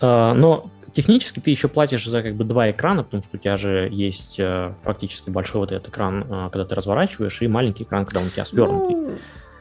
[0.01, 3.57] А, но технически ты еще платишь за как бы два экрана, потому что у тебя
[3.57, 8.05] же есть э, фактически большой вот этот экран, э, когда ты разворачиваешь, и маленький экран,
[8.05, 8.97] когда он у тебя свернутый.
[8.97, 9.19] Ну,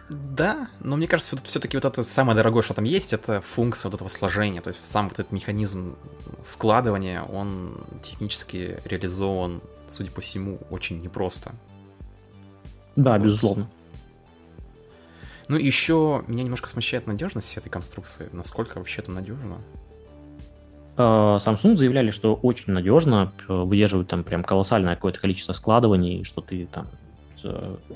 [0.10, 3.89] да, но мне кажется, вот все-таки вот это самое дорогое, что там есть, это функция
[3.89, 5.98] вот этого сложения, то есть сам вот этот механизм
[6.43, 11.52] складывания, он технически реализован, судя по всему, очень непросто.
[12.96, 13.24] Да, вот.
[13.24, 13.70] безусловно.
[15.50, 18.30] Ну, еще меня немножко смущает надежность этой конструкции.
[18.32, 19.58] Насколько вообще это надежно?
[20.98, 26.88] Samsung заявляли, что очень надежно, выдерживают там прям колоссальное какое-то количество складываний, что ты там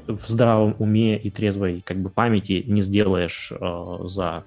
[0.08, 4.44] в здравом уме и трезвой как бы памяти не сделаешь э, за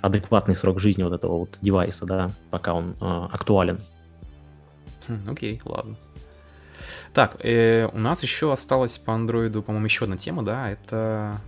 [0.00, 3.78] адекватный срок жизни вот этого вот девайса, да, пока он э, актуален.
[5.08, 5.96] Хм, окей, ладно.
[7.12, 11.40] Так, э, у нас еще осталось по андроиду, по-моему, еще одна тема, да, это...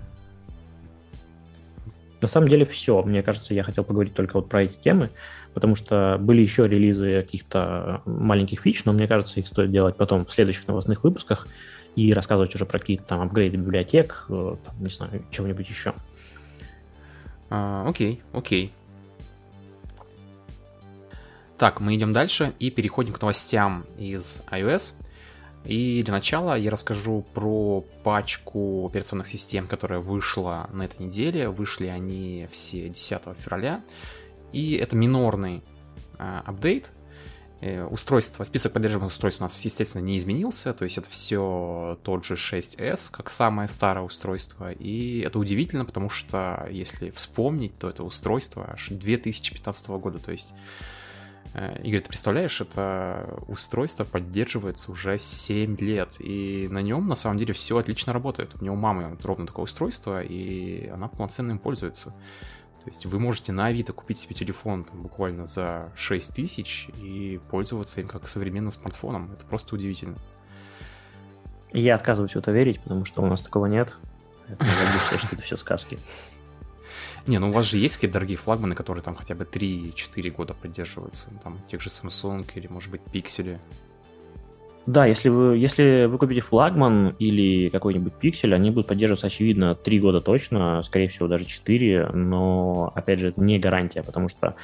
[2.21, 3.03] На самом деле все.
[3.03, 5.11] Мне кажется, я хотел поговорить только вот про эти темы,
[5.55, 10.25] потому что были еще релизы каких-то маленьких фич, но мне кажется, их стоит делать потом
[10.25, 11.49] в следующих новостных выпусках
[11.97, 15.95] и рассказывать уже про какие-то там апгрейды библиотек, э, там, не знаю, чего-нибудь еще.
[17.51, 18.73] А, окей, окей.
[21.59, 24.95] Так, мы идем дальше и переходим к новостям из iOS.
[25.65, 31.51] И для начала я расскажу про пачку операционных систем, которая вышла на этой неделе.
[31.51, 33.83] Вышли они все 10 февраля.
[34.53, 35.63] И это минорный
[36.19, 36.91] а, апдейт,
[37.91, 42.35] устройство, список поддерживаемых устройств у нас, естественно, не изменился, то есть это все тот же
[42.35, 48.69] 6S, как самое старое устройство, и это удивительно, потому что, если вспомнить, то это устройство
[48.73, 50.55] аж 2015 года, то есть
[51.55, 57.39] э, Игорь, ты представляешь, это устройство поддерживается уже 7 лет, и на нем на самом
[57.39, 58.57] деле все отлично работает.
[58.57, 62.13] У меня у мамы ровно такое устройство, и она полноценно им пользуется.
[62.83, 67.41] То есть вы можете на Авито купить себе телефон там, буквально за 6 тысяч и
[67.49, 69.33] пользоваться им как современным смартфоном.
[69.33, 70.17] Это просто удивительно.
[71.73, 73.97] Я отказываюсь в это верить, потому что у нас такого нет.
[74.49, 75.99] Это я что это все сказки.
[77.27, 80.55] Не, ну у вас же есть какие-то дорогие флагманы, которые там хотя бы 3-4 года
[80.55, 81.31] поддерживаются.
[81.43, 83.61] Там тех же Samsung или, может быть, Pixel.
[84.87, 90.01] Да, если вы, если вы купите флагман или какой-нибудь пиксель, они будут поддерживаться, очевидно, 3
[90.01, 94.57] года точно, скорее всего, даже 4, но, опять же, это не гарантия, потому что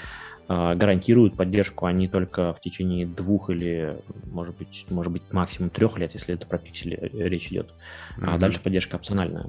[0.48, 5.96] э, гарантируют поддержку они только в течение двух или, может быть, может быть, максимум трех
[5.98, 7.70] лет, если это про пиксели речь идет.
[8.18, 8.24] Mm-hmm.
[8.26, 9.46] А дальше поддержка опциональная.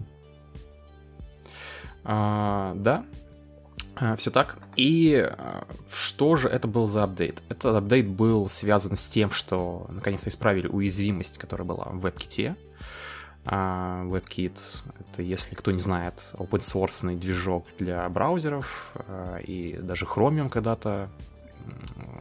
[2.04, 3.06] А, да,
[4.18, 4.58] Все так.
[4.78, 7.44] И э, что же это был за апдейт?
[7.50, 12.56] Этот апдейт был связан с тем, что наконец-то исправили уязвимость, которая была в WebKit.
[13.46, 14.58] А, WebKit—
[15.00, 18.94] это, если кто не знает, open source движок для браузеров,
[19.46, 21.10] и даже Chromium когда-то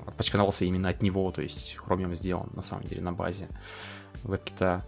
[0.07, 3.49] отпочкался именно от него, то есть Chromium сделан на самом деле на базе
[4.25, 4.83] WebKit.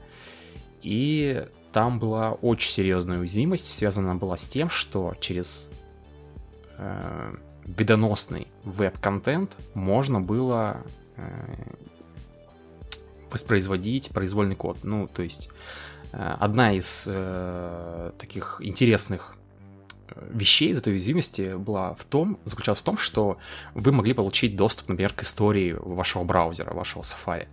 [0.83, 5.71] И там была очень серьезная уязвимость, связана была с тем, что через
[6.81, 7.35] э,
[7.67, 10.79] бедоносный веб-контент можно было
[11.17, 11.23] э,
[13.31, 14.79] воспроизводить произвольный код.
[14.83, 15.51] Ну, то есть
[16.13, 19.37] э, одна из э, таких интересных
[20.09, 23.39] э, вещей из этой уязвимости была в том, заключалась в том, что
[23.75, 27.47] вы могли получить доступ, например, к истории вашего браузера, вашего Safari.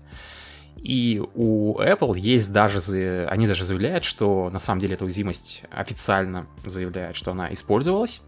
[0.77, 6.45] И у Apple есть даже, они даже заявляют, что на самом деле эта уязвимость официально
[6.65, 8.21] заявляет, что она использовалась,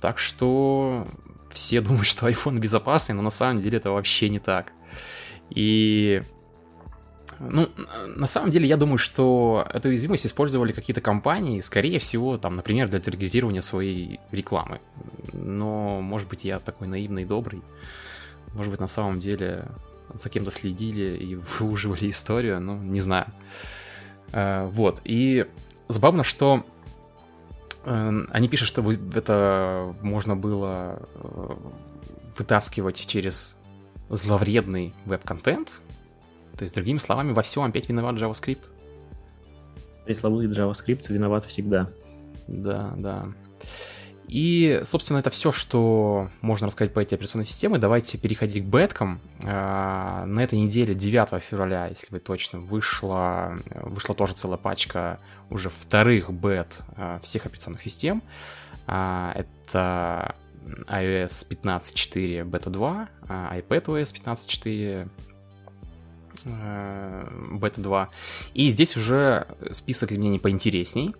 [0.00, 1.06] так что
[1.50, 4.72] все думают, что iPhone безопасный, но на самом деле это вообще не так.
[5.50, 6.22] И
[7.40, 7.68] ну,
[8.16, 12.88] на самом деле, я думаю, что эту уязвимость использовали какие-то компании, скорее всего, там, например,
[12.88, 14.80] для таргетирования своей рекламы.
[15.32, 17.62] Но, может быть, я такой наивный и добрый.
[18.54, 19.66] Может быть, на самом деле
[20.12, 23.26] за кем-то следили и выуживали историю, ну, не знаю.
[24.32, 25.46] Э, вот, и
[25.88, 26.66] забавно, что
[27.84, 31.56] они пишут, что это можно было э,
[32.36, 33.56] вытаскивать через
[34.10, 35.80] зловредный веб-контент.
[36.56, 38.68] То есть, другими словами, во всем опять виноват JavaScript.
[40.04, 41.90] Пресловутый JavaScript виноват всегда.
[42.46, 43.26] Да, да.
[44.28, 47.78] И, собственно, это все, что можно рассказать по этой операционной системе.
[47.78, 49.20] Давайте переходить к беткам.
[49.42, 55.70] А, на этой неделе, 9 февраля, если быть точно, вышла, вышла тоже целая пачка уже
[55.70, 58.22] вторых бет а, всех операционных систем.
[58.86, 60.34] А, это
[60.88, 65.08] iOS 15.4 бета 2, iPadOS 15.4
[67.58, 68.08] бета 2.
[68.52, 71.14] И здесь уже список изменений поинтересней.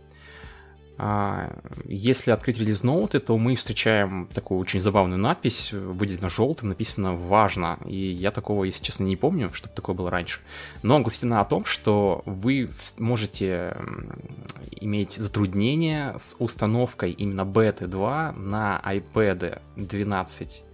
[1.01, 7.79] А, если открыть релиз-ноуты, то мы встречаем такую очень забавную надпись, выделено желтым, написано «важно».
[7.87, 10.41] И я такого, если честно, не помню, чтобы такое было раньше.
[10.83, 13.77] Но гласит она о том, что вы можете
[14.73, 20.65] иметь затруднения с установкой именно беты 2 на iPad 12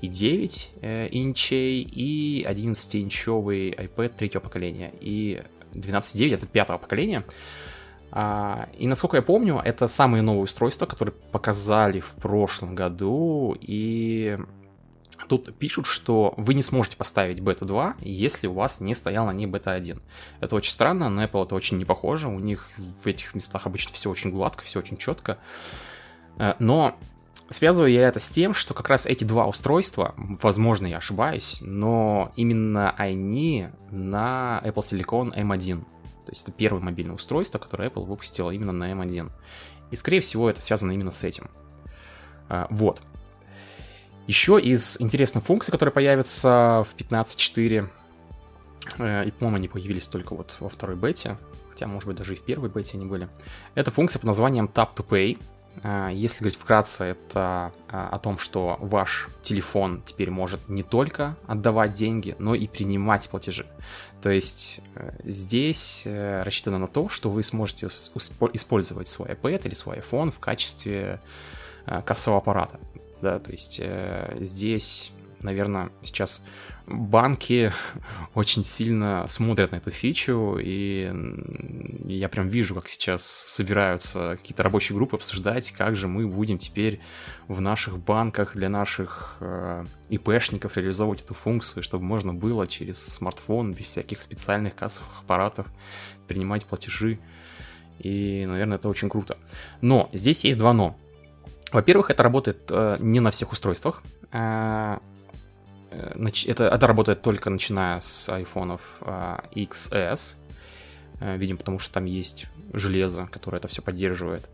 [0.00, 4.92] и 9 э, инчей и 11-инчевый iPad третьего поколения.
[5.00, 5.42] И
[5.74, 7.24] 12.9 это пятого поколения.
[8.12, 14.38] А, и насколько я помню, это самые новые устройства, которые показали в прошлом году, и
[15.28, 19.32] Тут пишут, что вы не сможете поставить бета 2, если у вас не стоял на
[19.32, 20.02] ней бета 1.
[20.40, 23.92] Это очень странно, на Apple это очень не похоже, у них в этих местах обычно
[23.92, 25.38] все очень гладко, все очень четко.
[26.38, 26.96] Э, но
[27.48, 32.32] связываю я это с тем, что как раз эти два устройства, возможно, я ошибаюсь, но
[32.36, 35.84] именно они на Apple Silicon M1.
[36.32, 39.30] То есть это первое мобильное устройство, которое Apple выпустила именно на M1.
[39.90, 41.50] И, скорее всего, это связано именно с этим.
[42.48, 43.02] Э, вот.
[44.26, 47.86] Еще из интересных функций, которые появятся в 15.4,
[48.96, 51.36] э, и, по-моему, они появились только вот во второй бете,
[51.68, 53.28] хотя, может быть, даже и в первой бете они были,
[53.74, 55.38] это функция под названием Tap to Pay.
[55.82, 61.36] Э, если говорить вкратце, это э, о том, что ваш телефон теперь может не только
[61.46, 63.66] отдавать деньги, но и принимать платежи.
[64.22, 64.80] То есть
[65.24, 71.20] здесь рассчитано на то, что вы сможете использовать свой iPad или свой iPhone в качестве
[72.04, 72.78] кассового аппарата
[73.22, 76.44] да, то есть э, здесь, наверное, сейчас
[76.86, 77.72] банки
[78.34, 81.12] очень сильно смотрят на эту фичу, и
[82.06, 87.00] я прям вижу, как сейчас собираются какие-то рабочие группы обсуждать, как же мы будем теперь
[87.48, 93.72] в наших банках для наших э, ИПшников реализовывать эту функцию, чтобы можно было через смартфон
[93.72, 95.66] без всяких специальных кассовых аппаратов
[96.28, 97.18] принимать платежи.
[97.98, 99.36] И, наверное, это очень круто.
[99.80, 100.96] Но здесь есть два но.
[101.72, 104.02] Во-первых, это работает э, не на всех устройствах.
[104.32, 104.98] Э,
[106.46, 110.36] это, это работает только начиная с айфонов э, XS.
[111.20, 114.48] Э, видим, потому что там есть железо, которое это все поддерживает.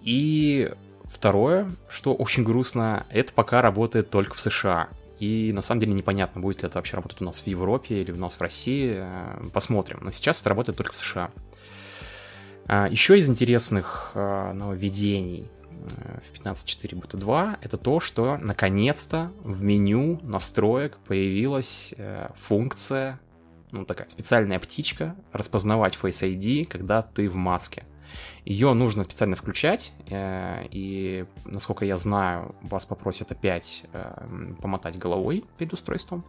[0.00, 0.72] И
[1.04, 4.88] второе, что очень грустно, это пока работает только в США.
[5.18, 8.12] И на самом деле непонятно, будет ли это вообще работать у нас в Европе или
[8.12, 8.96] у нас в России.
[8.98, 10.00] Э, посмотрим.
[10.02, 11.30] Но сейчас это работает только в США.
[12.68, 15.48] Э, Еще из интересных нововведений
[16.26, 23.20] в 15.4 Beta 2, это то, что наконец-то в меню настроек появилась э, функция,
[23.72, 27.84] ну такая специальная птичка, распознавать Face ID, когда ты в маске.
[28.44, 35.44] Ее нужно специально включать, э, и, насколько я знаю, вас попросят опять э, помотать головой
[35.58, 36.24] перед устройством,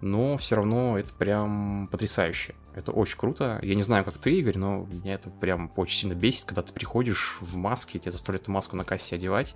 [0.00, 2.54] но все равно это прям потрясающе.
[2.74, 3.58] Это очень круто.
[3.62, 6.72] Я не знаю, как ты, Игорь, но меня это прям очень сильно бесит, когда ты
[6.72, 9.54] приходишь в маске, тебя заставляют эту маску на кассе одевать,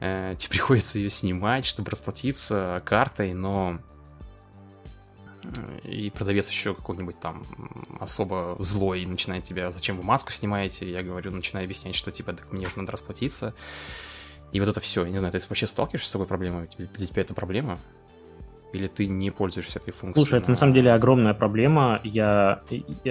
[0.00, 3.78] э, тебе приходится ее снимать, чтобы расплатиться картой, но
[5.84, 7.44] и продавец еще какой-нибудь там
[7.98, 12.52] особо злой начинает тебя, зачем вы маску снимаете, я говорю, начинаю объяснять, что типа, так
[12.52, 13.54] мне же надо расплатиться.
[14.52, 16.68] И вот это все, не знаю, ты вообще сталкиваешься с такой проблемой?
[16.76, 17.78] Для тебя это проблема?
[18.72, 20.24] Или ты не пользуешься этой функцией?
[20.24, 22.00] Слушай, это на самом деле огромная проблема.
[22.04, 22.62] Я...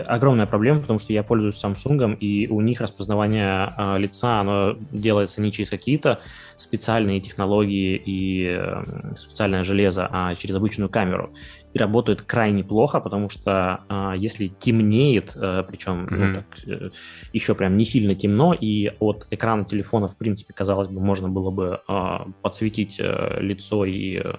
[0.05, 5.41] Огромная проблема, потому что я пользуюсь Samsung, и у них распознавание э, лица, оно делается
[5.41, 6.21] не через какие-то
[6.57, 11.33] специальные технологии и э, специальное железо, а через обычную камеру.
[11.73, 16.25] И работает крайне плохо, потому что э, если темнеет, э, причем mm-hmm.
[16.25, 16.89] ну, так, э,
[17.31, 21.51] еще прям не сильно темно, и от экрана телефона, в принципе, казалось бы, можно было
[21.51, 24.17] бы э, подсветить э, лицо и...
[24.17, 24.33] Э,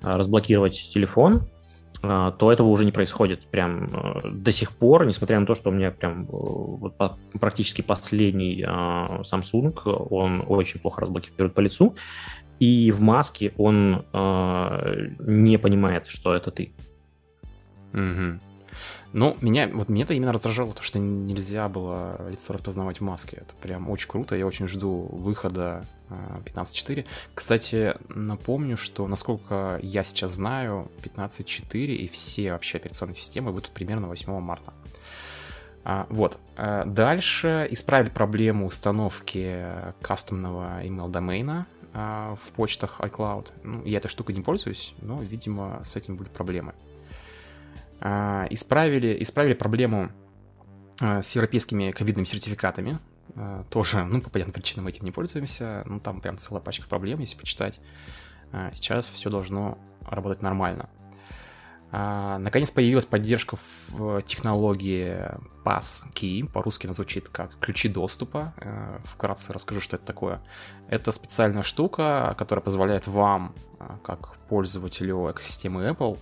[0.00, 1.48] Э, разблокировать телефон,
[2.02, 5.70] э, то этого уже не происходит прям э, до сих пор, несмотря на то, что
[5.70, 6.94] у меня прям вот,
[7.40, 9.74] практически последний Samsung,
[10.10, 11.96] он очень плохо разблокирует по лицу,
[12.58, 14.04] и в маске он
[15.20, 16.72] не понимает, что это ты.
[17.92, 18.40] Угу.
[19.14, 23.38] Ну, меня, вот мне это именно раздражало, то, что нельзя было лицо распознавать в маске.
[23.38, 27.06] Это прям очень круто, я очень жду выхода 15.4.
[27.34, 34.08] Кстати, напомню, что, насколько я сейчас знаю, 15.4 и все вообще операционные системы выйдут примерно
[34.08, 34.74] 8 марта.
[35.88, 36.38] А, вот.
[36.54, 39.64] А дальше исправили проблему установки
[40.02, 43.52] кастомного email домена а, в почтах iCloud.
[43.62, 46.74] Ну, я этой штукой не пользуюсь, но, видимо, с этим будут проблемы.
[48.00, 50.10] А, исправили, исправили проблему
[51.00, 52.98] а, с европейскими ковидными сертификатами.
[53.34, 55.84] А, тоже, ну, по понятным причинам этим не пользуемся.
[55.86, 57.80] Ну, там прям целая пачка проблем, если почитать.
[58.72, 60.90] Сейчас все должно работать нормально.
[61.90, 63.56] Наконец появилась поддержка
[63.88, 65.16] в технологии
[65.64, 68.52] Passkey, по-русски она звучит как ключи доступа.
[69.04, 70.42] Вкратце расскажу, что это такое.
[70.88, 73.54] Это специальная штука, которая позволяет вам,
[74.02, 76.18] как пользователю экосистемы Apple,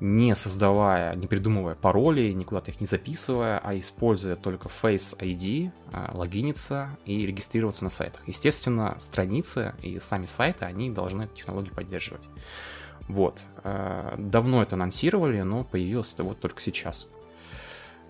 [0.00, 6.10] не создавая, не придумывая паролей, никуда-то их не записывая, а используя только Face ID, а,
[6.14, 8.22] логиниться и регистрироваться на сайтах.
[8.26, 12.28] Естественно, страницы и сами сайты, они должны эту технологию поддерживать.
[13.10, 13.42] Вот.
[13.64, 17.08] А, давно это анонсировали, но появилось это вот только сейчас.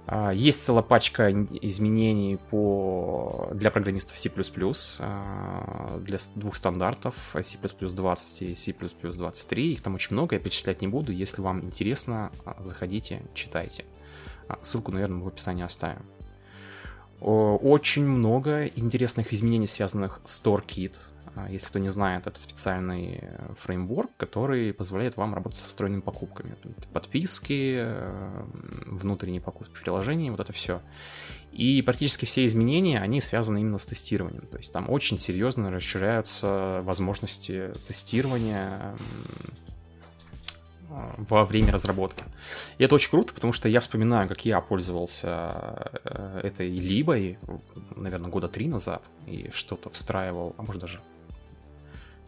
[0.06, 3.48] А, есть целая пачка изменений по...
[3.54, 4.30] для программистов C++,
[4.98, 9.72] а, для двух стандартов C++ 20 и C++ 23.
[9.72, 11.12] Их там очень много, я перечислять не буду.
[11.12, 13.86] Если вам интересно, заходите, читайте.
[14.60, 16.04] Ссылку, наверное, в описании оставим.
[17.20, 20.96] Очень много интересных изменений, связанных с StoreKit.
[21.36, 26.00] А, если кто не знает, это специальный э, фреймворк, который позволяет вам работать со встроенными
[26.00, 26.56] покупками.
[26.92, 28.44] Подписки, э,
[28.86, 30.80] внутренние покупки приложений, вот это все.
[31.52, 34.46] И практически все изменения, они связаны именно с тестированием.
[34.46, 38.96] То есть там очень серьезно расширяются возможности тестирования
[40.90, 42.24] во время разработки.
[42.78, 47.38] И это очень круто, потому что я вспоминаю, как я пользовался э, этой либой,
[47.94, 51.00] наверное, года три назад, и что-то встраивал, а может даже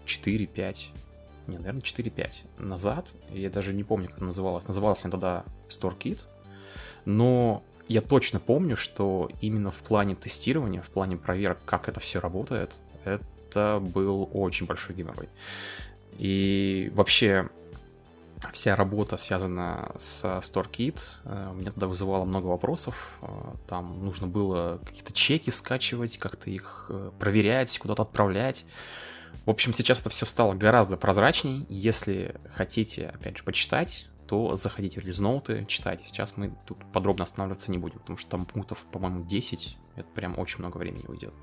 [0.07, 0.77] 4-5,
[1.47, 6.27] не, наверное, 4-5 назад, я даже не помню, как она называлась, называлась она тогда StoreKit,
[7.05, 12.21] но я точно помню, что именно в плане тестирования, в плане проверок, как это все
[12.21, 15.29] работает, это был очень большой геморрой.
[16.19, 17.49] И вообще
[18.51, 21.01] вся работа связана с StoreKit.
[21.25, 23.19] Э, меня тогда вызывало много вопросов.
[23.23, 23.27] Э,
[23.69, 28.65] там нужно было какие-то чеки скачивать, как-то их э, проверять, куда-то отправлять.
[29.45, 31.67] В общем, сейчас это все стало гораздо прозрачней.
[31.69, 36.05] Если хотите, опять же, почитать, то заходите в релизноуты, читайте.
[36.05, 39.77] Сейчас мы тут подробно останавливаться не будем, потому что там пунктов, по-моему, 10.
[39.97, 41.35] Это прям очень много времени уйдет.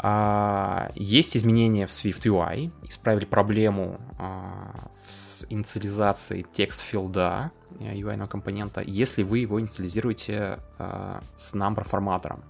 [0.00, 7.50] А, есть изменения в Swift UI, исправили проблему а, с инициализацией текст-филда
[7.80, 12.44] UI э, компонента, если вы его инициализируете а, с number форматором.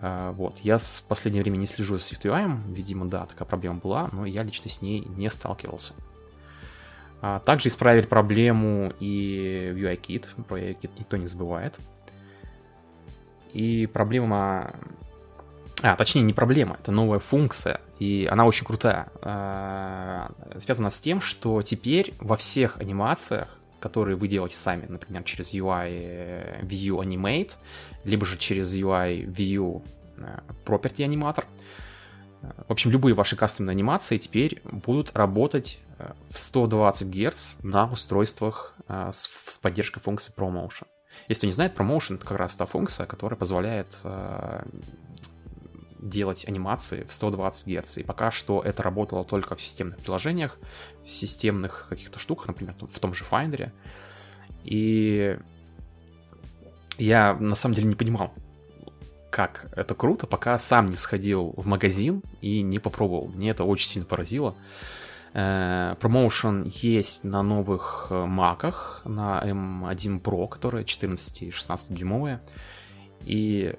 [0.00, 0.58] А, вот.
[0.60, 4.42] Я в последнее время не слежу за SwiftUI, видимо, да, такая проблема была, но я
[4.42, 5.94] лично с ней не сталкивался.
[7.22, 11.78] А, также исправили проблему и в UIKit, про UIKit никто не забывает.
[13.52, 14.74] И проблема...
[15.82, 19.08] А, точнее, не проблема, это новая функция, и она очень крутая.
[19.22, 25.54] А, связана с тем, что теперь во всех анимациях которые вы делаете сами, например, через
[25.54, 27.56] UI э, View Animate,
[28.04, 29.82] либо же через UI View
[30.16, 31.44] э, Property Animator.
[32.68, 38.74] В общем, любые ваши кастомные анимации теперь будут работать э, в 120 Гц на устройствах
[38.88, 40.86] с поддержкой функции ProMotion.
[41.28, 44.00] Если кто не знает, ProMotion— это как раз та функция, которая позволяет
[46.08, 47.98] делать анимации в 120 Гц.
[47.98, 50.58] И пока что это работало только в системных приложениях,
[51.04, 53.72] в системных каких-то штуках, например, в том же Finder.
[54.64, 55.38] И
[56.98, 58.32] я на самом деле не понимал,
[59.30, 63.28] как это круто, пока сам не сходил в магазин и не попробовал.
[63.28, 64.56] Мне это очень сильно поразило.
[65.32, 72.40] Промоушен есть на новых э, маках, на M1 Pro, которые 14 и 16 дюймовые.
[73.20, 73.74] И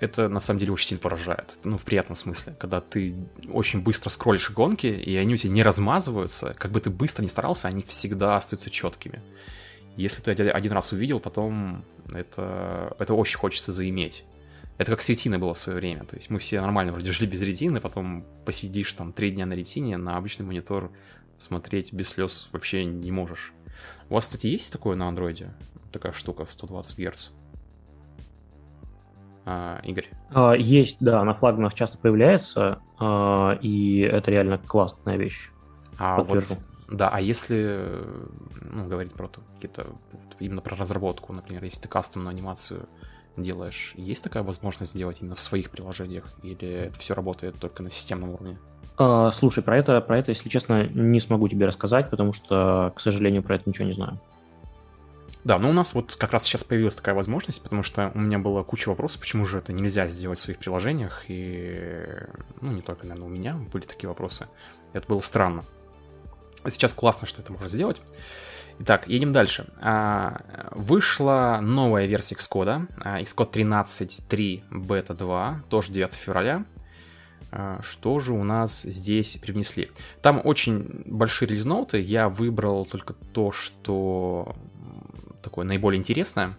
[0.00, 1.56] это на самом деле очень сильно поражает.
[1.64, 2.54] Ну, в приятном смысле.
[2.58, 3.14] Когда ты
[3.50, 7.28] очень быстро скроллишь гонки, и они у тебя не размазываются, как бы ты быстро не
[7.28, 9.22] старался, они всегда остаются четкими.
[9.96, 14.24] Если ты один раз увидел, потом это, это очень хочется заиметь.
[14.78, 16.04] Это как с ретиной было в свое время.
[16.04, 19.54] То есть мы все нормально вроде жили без ретины, потом посидишь там три дня на
[19.54, 20.92] ретине, на обычный монитор
[21.38, 23.54] смотреть без слез вообще не можешь.
[24.10, 25.54] У вас, кстати, есть такое на андроиде?
[25.92, 27.28] Такая штука в 120 Гц?
[29.46, 30.10] А, Игорь?
[30.34, 35.50] А, есть, да, на флагманах часто появляется, а, и это реально классная вещь.
[35.98, 36.56] А Подтвержу.
[36.88, 37.80] вот, да, а если
[38.70, 39.86] ну, говорить про какие-то
[40.40, 42.88] именно про разработку, например, если ты кастомную анимацию
[43.36, 47.90] делаешь, есть такая возможность сделать именно в своих приложениях, или это все работает только на
[47.90, 48.58] системном уровне?
[48.98, 53.00] А, слушай, про это, про это, если честно, не смогу тебе рассказать, потому что, к
[53.00, 54.18] сожалению, про это ничего не знаю.
[55.46, 58.40] Да, но у нас вот как раз сейчас появилась такая возможность, потому что у меня
[58.40, 62.18] была куча вопросов, почему же это нельзя сделать в своих приложениях, и,
[62.60, 64.48] ну, не только, наверное, у меня были такие вопросы.
[64.92, 65.62] Это было странно.
[66.64, 68.00] А сейчас классно, что это можно сделать.
[68.80, 69.68] Итак, едем дальше.
[69.80, 70.40] А,
[70.72, 76.64] вышла новая версия Xcode, а, Xcode 13.3 Beta 2, тоже 9 февраля.
[77.82, 79.92] Что же у нас здесь привнесли?
[80.20, 84.56] Там очень большие релиз-ноуты, я выбрал только то, что
[85.46, 86.56] такое наиболее интересное.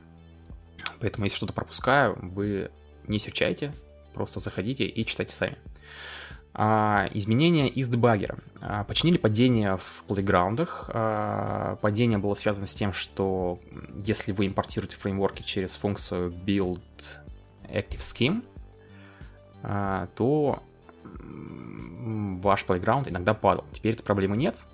[0.99, 2.71] Поэтому, если что-то пропускаю, вы
[3.05, 3.73] не серчайте,
[4.13, 5.57] просто заходите и читайте сами.
[6.53, 8.39] А, изменения из дебаггера.
[8.61, 10.89] А, починили падение в плейграундах.
[10.93, 13.59] А, падение было связано с тем, что
[14.03, 16.81] если вы импортируете фреймворки через функцию build
[17.65, 18.43] active scheme,
[19.61, 20.63] а, то
[21.19, 23.65] ваш плейграунд иногда падал.
[23.73, 24.65] Теперь этой проблемы нет.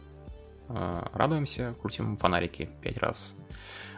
[0.70, 3.36] А, радуемся, крутим фонарики 5 раз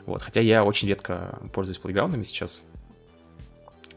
[0.06, 2.64] Вот, хотя я очень редко пользуюсь плейграундами сейчас.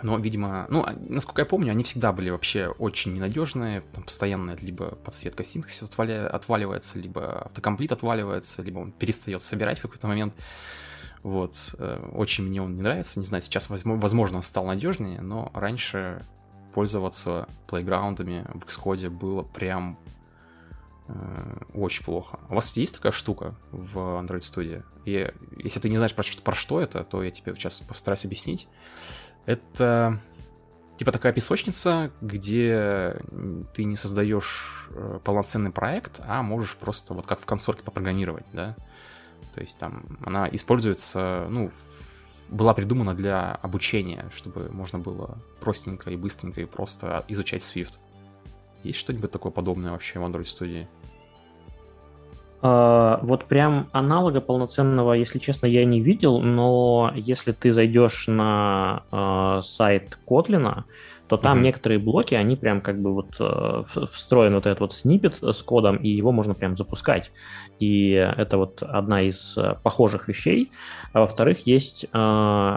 [0.02, 3.82] Но, видимо, ну, а, насколько я помню, они всегда были вообще очень ненадежные.
[3.92, 10.06] Там постоянно либо подсветка синтаксиса отваливается, либо автокомплит отваливается, либо он перестает собирать в какой-то
[10.06, 10.34] момент.
[11.24, 13.18] Вот, э, очень мне он не нравится.
[13.18, 16.22] Не знаю, сейчас, возможно, он стал надежнее, но раньше
[16.74, 19.98] пользоваться плейграундами в Xcode было прям
[21.74, 22.38] очень плохо.
[22.48, 24.84] У вас есть такая штука в Android Studio?
[25.04, 28.24] И если ты не знаешь про что, про что это, то я тебе сейчас постараюсь
[28.24, 28.68] объяснить.
[29.46, 30.20] Это
[30.98, 33.16] типа такая песочница, где
[33.72, 38.76] ты не создаешь э, полноценный проект, а можешь просто вот как в консорке попрограммировать, да.
[39.54, 41.70] То есть там она используется, ну,
[42.48, 47.98] была придумана для обучения, чтобы можно было простенько и быстренько и просто изучать Swift.
[48.82, 50.86] Есть что-нибудь такое подобное вообще в Android Studio?
[52.60, 59.04] Uh, вот прям аналога полноценного, если честно, я не видел, но если ты зайдешь на
[59.12, 60.82] uh, сайт Kotlin,
[61.28, 61.62] то там mm-hmm.
[61.62, 65.98] некоторые блоки, они прям как бы вот uh, встроен вот этот вот снипет с кодом,
[65.98, 67.30] и его можно прям запускать.
[67.78, 70.72] И это вот одна из похожих вещей.
[71.12, 72.72] А во-вторых, есть idea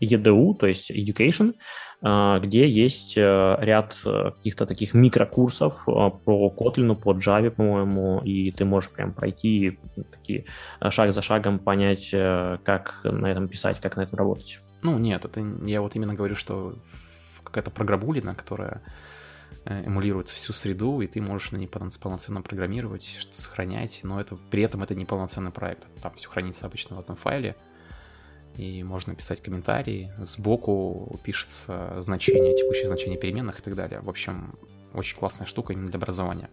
[0.00, 1.54] EDU, то есть Education, а,
[2.00, 5.90] где есть э, ряд э, каких-то таких микрокурсов э,
[6.24, 9.80] по Kotlin, по Java, по-моему, и ты можешь прям пройти
[10.12, 10.46] такие
[10.90, 14.60] шаг за шагом понять, как на этом писать, как на этом работать.
[14.82, 16.78] Ну, нет, это я вот именно говорю, что
[17.42, 18.80] какая-то программулина, которая
[19.64, 24.62] эмулирует всю среду, и ты можешь на ней полноценно программировать, что-то сохранять, но это при
[24.62, 25.88] этом это не полноценный проект.
[26.00, 27.56] Там все хранится обычно в одном файле,
[28.58, 30.12] и можно писать комментарии.
[30.18, 34.00] Сбоку пишется значение, текущее значение переменных и так далее.
[34.00, 34.58] В общем,
[34.92, 36.50] очень классная штука именно для образования.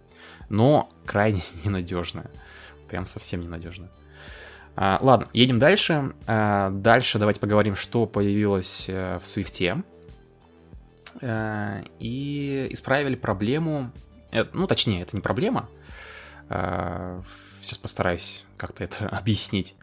[0.48, 2.30] Но крайне ненадежная.
[2.88, 3.90] Прям совсем ненадежная.
[4.76, 6.14] А, ладно, едем дальше.
[6.28, 9.84] А, дальше давайте поговорим, что появилось э, в Swift.
[11.22, 13.90] А, и исправили проблему.
[14.32, 15.70] Э, ну, точнее, это не проблема.
[16.48, 19.76] Сейчас постараюсь как-то это объяснить.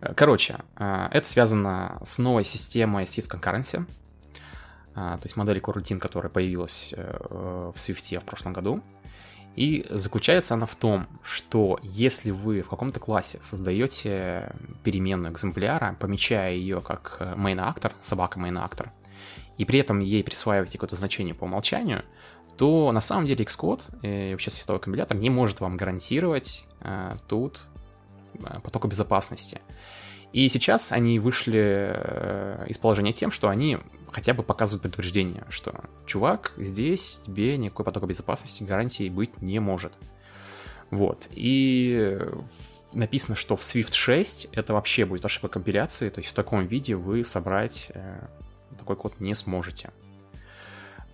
[0.00, 3.84] Короче, э, это связано с новой системой Swift Concurrency,
[4.94, 8.82] э, то есть модели coroutine, которая появилась э, в Swift в прошлом году.
[9.54, 14.52] И заключается она в том, что если вы в каком-то классе создаете
[14.84, 18.90] переменную экземпляра, помечая ее как main actor, собака main actor,
[19.56, 22.04] и при этом ей присваиваете какое-то значение по умолчанию,
[22.58, 26.66] то на самом деле Xcode и вообще свифтовой компилятор не может вам гарантировать
[27.26, 27.75] тут Э,
[28.36, 29.60] потока безопасности.
[30.32, 33.78] И сейчас они вышли э, из положения тем, что они
[34.12, 39.98] хотя бы показывают предупреждение, что чувак, здесь тебе никакой потока безопасности гарантии быть не может.
[40.90, 41.28] Вот.
[41.32, 42.18] И
[42.92, 46.96] написано, что в Swift 6 это вообще будет ошибка компиляции, то есть в таком виде
[46.96, 48.26] вы собрать э,
[48.78, 49.90] такой код не сможете.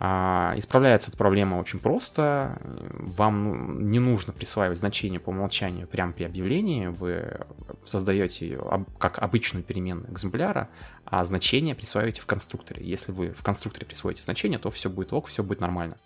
[0.05, 2.59] А, исправляется эта проблема очень просто.
[2.90, 6.88] Вам не нужно присваивать значение по умолчанию прямо при объявлении.
[6.88, 7.38] Вы
[7.84, 10.70] создаете ее как обычную переменную экземпляра,
[11.05, 12.84] а значение присваиваете в конструкторе.
[12.84, 15.96] Если вы в конструкторе присвоите значение, то все будет ок, все будет нормально.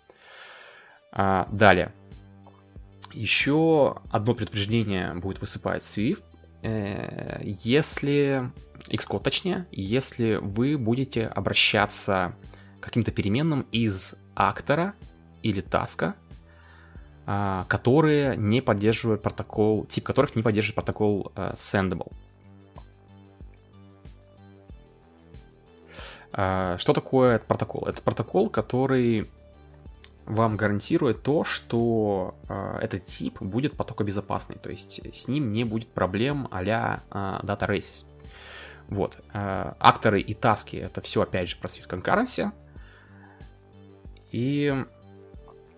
[1.11, 1.91] А, далее.
[3.13, 6.23] Еще одно предупреждение будет высыпать Swift.
[6.61, 8.51] Э, если
[8.89, 12.35] Xcode точнее, если вы будете обращаться
[12.81, 14.93] каким-то переменным из актора
[15.43, 16.15] или таска,
[17.25, 22.11] а, которые не поддерживают протокол, тип которых не поддерживает протокол uh, sendable.
[26.31, 27.87] Uh, что такое этот протокол?
[27.87, 29.29] Это протокол, который
[30.25, 35.89] вам гарантирует то, что uh, этот тип будет потокобезопасный, то есть с ним не будет
[35.89, 38.05] проблем а-ля uh, Data Races.
[38.89, 39.17] Вот.
[39.33, 42.51] Uh, акторы и таски— это все, опять же, про Swift Concurrency,
[44.31, 44.73] и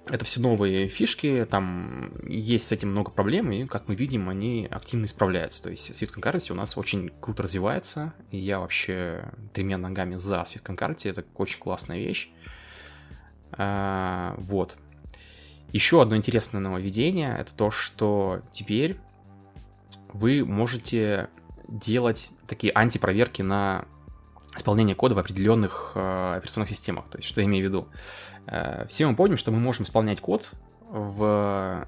[0.09, 4.67] это все новые фишки, там есть с этим много проблем, и, как мы видим, они
[4.69, 5.63] активно исправляются.
[5.63, 10.37] То есть Swift Concurrency у нас очень круто развивается, и я вообще тремя ногами за
[10.37, 12.31] Swift Concurrency, это очень классная вещь.
[13.51, 14.77] А, вот.
[15.71, 18.97] Еще одно интересное нововведение, это то, что теперь
[20.13, 21.29] вы можете
[21.67, 23.85] делать такие антипроверки на
[24.55, 27.09] исполнение кода в определенных э, операционных системах.
[27.09, 27.87] То есть, что я имею в виду?
[28.47, 30.51] Э, все мы помним, что мы можем исполнять код
[30.89, 31.85] в, э,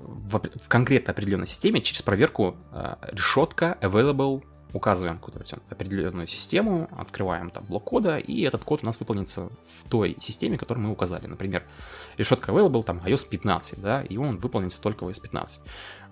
[0.00, 7.48] в, в конкретно определенной системе через проверку э, решетка available указываем какую-то определенную систему, открываем
[7.48, 11.26] там блок кода, и этот код у нас выполнится в той системе, которую мы указали.
[11.26, 11.62] Например,
[12.18, 15.62] решетка available, там iOS 15, да, и он выполнится только в iOS 15.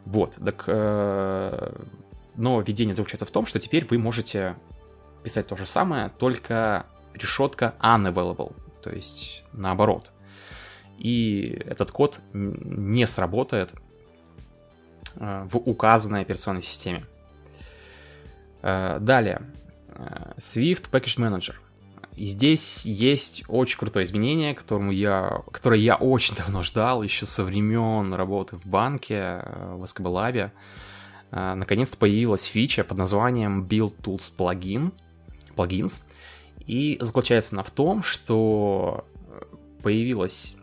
[0.07, 0.67] Вот, так
[2.37, 4.57] нововведение заключается в том, что теперь вы можете
[5.25, 10.13] писать то же самое, только решетка unavailable, то есть наоборот.
[10.99, 13.73] И этот код не сработает
[15.17, 17.05] э, в указанной операционной системе.
[18.63, 19.43] Э, далее,
[19.89, 21.55] э, Swift Package Manager.
[22.17, 27.43] И здесь есть очень крутое изменение, которому я, которое я очень давно ждал, еще со
[27.43, 30.51] времен работы в банке, в SKB Lab.
[31.33, 34.93] Наконец-то появилась фича под названием Build Tools Plugin,
[35.55, 36.03] Plugins.
[36.67, 39.07] И заключается она в том, что
[39.83, 40.57] появилась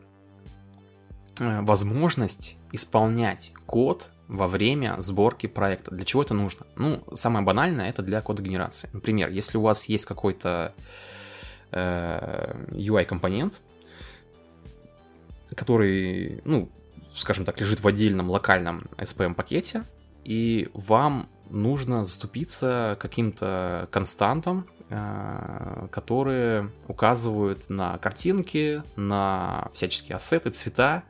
[1.42, 5.89] Э, возможность исполнять код во время сборки проекта.
[5.89, 6.68] Для чего это нужно?
[6.76, 8.89] Ну, самое банальное это для кода генерации.
[8.94, 10.76] Например, если у вас есть какой-то
[11.72, 13.60] э, UI-компонент,
[15.56, 16.70] который, ну,
[17.16, 19.84] скажем так, лежит в отдельном локальном SPM-пакете,
[20.24, 24.81] и вам нужно заступиться каким-то константам, э,
[25.92, 31.04] которые указывают на картинки, на всяческие ассеты, цвета,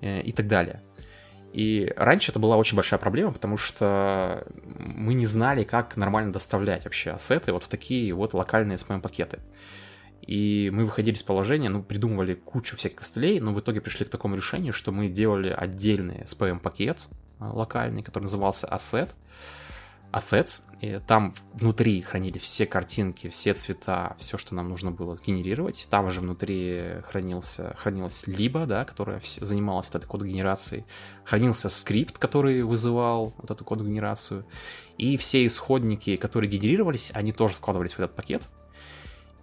[0.00, 0.80] Э, и так далее.
[1.52, 6.84] И раньше это была очень большая проблема, потому что мы не знали, как нормально доставлять
[6.84, 9.40] вообще ассеты вот в такие вот локальные SPM-пакеты.
[10.22, 14.10] И мы выходили из положения, ну, придумывали кучу всяких костылей, но в итоге пришли к
[14.10, 17.08] такому решению, что мы делали отдельный SPM-пакет
[17.40, 19.10] э, локальный, который назывался Asset,
[20.12, 25.88] assets, и там внутри хранили все картинки, все цвета, все, что нам нужно было сгенерировать.
[25.90, 30.84] Там же внутри хранился, хранилась либо, да, которая занималась вот этой код-генерацией.
[31.24, 34.46] Хранился скрипт, который вызывал вот эту код-генерацию.
[34.98, 38.48] И все исходники, которые генерировались, они тоже складывались в этот пакет.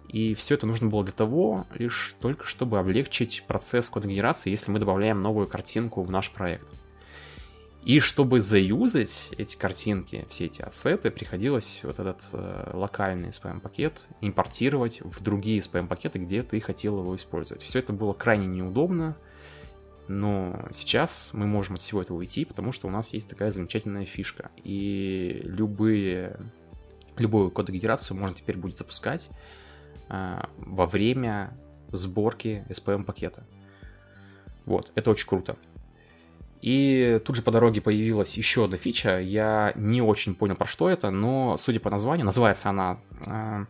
[0.08, 4.78] И все это нужно было для того, лишь только чтобы облегчить процесс код-генерации, если мы
[4.78, 6.68] добавляем новую картинку в наш проект.
[7.86, 15.00] И чтобы заюзать эти картинки, все эти ассеты, приходилось вот этот э, локальный SPM-пакет импортировать
[15.02, 17.62] в другие SPM-пакеты, где ты хотел его использовать.
[17.62, 19.16] Все это было крайне неудобно,
[20.08, 24.04] но сейчас мы можем от всего этого уйти, потому что у нас есть такая замечательная
[24.04, 24.50] фишка.
[24.64, 26.40] И любые,
[27.16, 29.30] любую кодогенерацию можно теперь будет запускать
[30.08, 31.56] э, во время
[31.92, 33.44] сборки SPM-пакета.
[34.64, 35.56] Вот, это очень круто.
[36.62, 39.18] И тут же по дороге появилась еще одна фича.
[39.20, 43.66] Я не очень понял, про что это, но, судя по названию, называется она uh,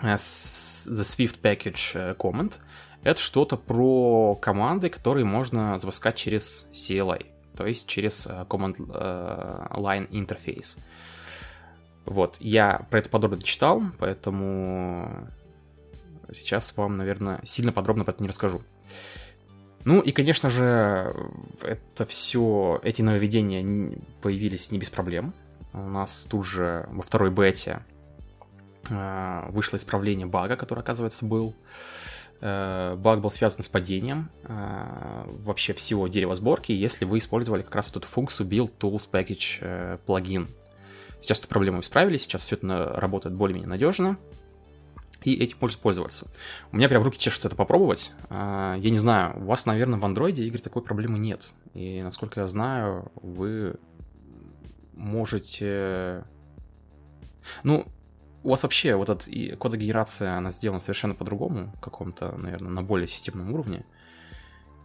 [0.00, 2.54] The Swift Package Command.
[3.02, 7.26] Это что-то про команды, которые можно запускать через CLI,
[7.56, 10.78] то есть через Command Line Interface.
[12.04, 15.28] Вот, я про это подробно читал, поэтому
[16.32, 18.62] сейчас вам, наверное, сильно подробно про это не расскажу.
[19.86, 21.14] Ну и, конечно же,
[21.62, 25.32] это все, эти нововведения появились не без проблем.
[25.72, 27.84] У нас тут же во второй бете
[28.90, 31.54] э, вышло исправление бага, который, оказывается, был.
[32.40, 37.76] Э, баг был связан с падением э, вообще всего дерева сборки, если вы использовали как
[37.76, 40.48] раз вот эту функцию Build Tools Package плагин.
[41.20, 44.18] Сейчас эту проблему исправили, сейчас все это работает более-менее надежно
[45.22, 46.30] и этим можно пользоваться.
[46.72, 48.12] У меня прям руки чешутся это попробовать.
[48.28, 51.52] А, я не знаю, у вас, наверное, в андроиде игр такой проблемы нет.
[51.74, 53.76] И, насколько я знаю, вы
[54.94, 56.24] можете...
[57.62, 57.86] Ну,
[58.42, 63.52] у вас вообще вот эта кодогенерация, она сделана совершенно по-другому, каком-то, наверное, на более системном
[63.52, 63.84] уровне.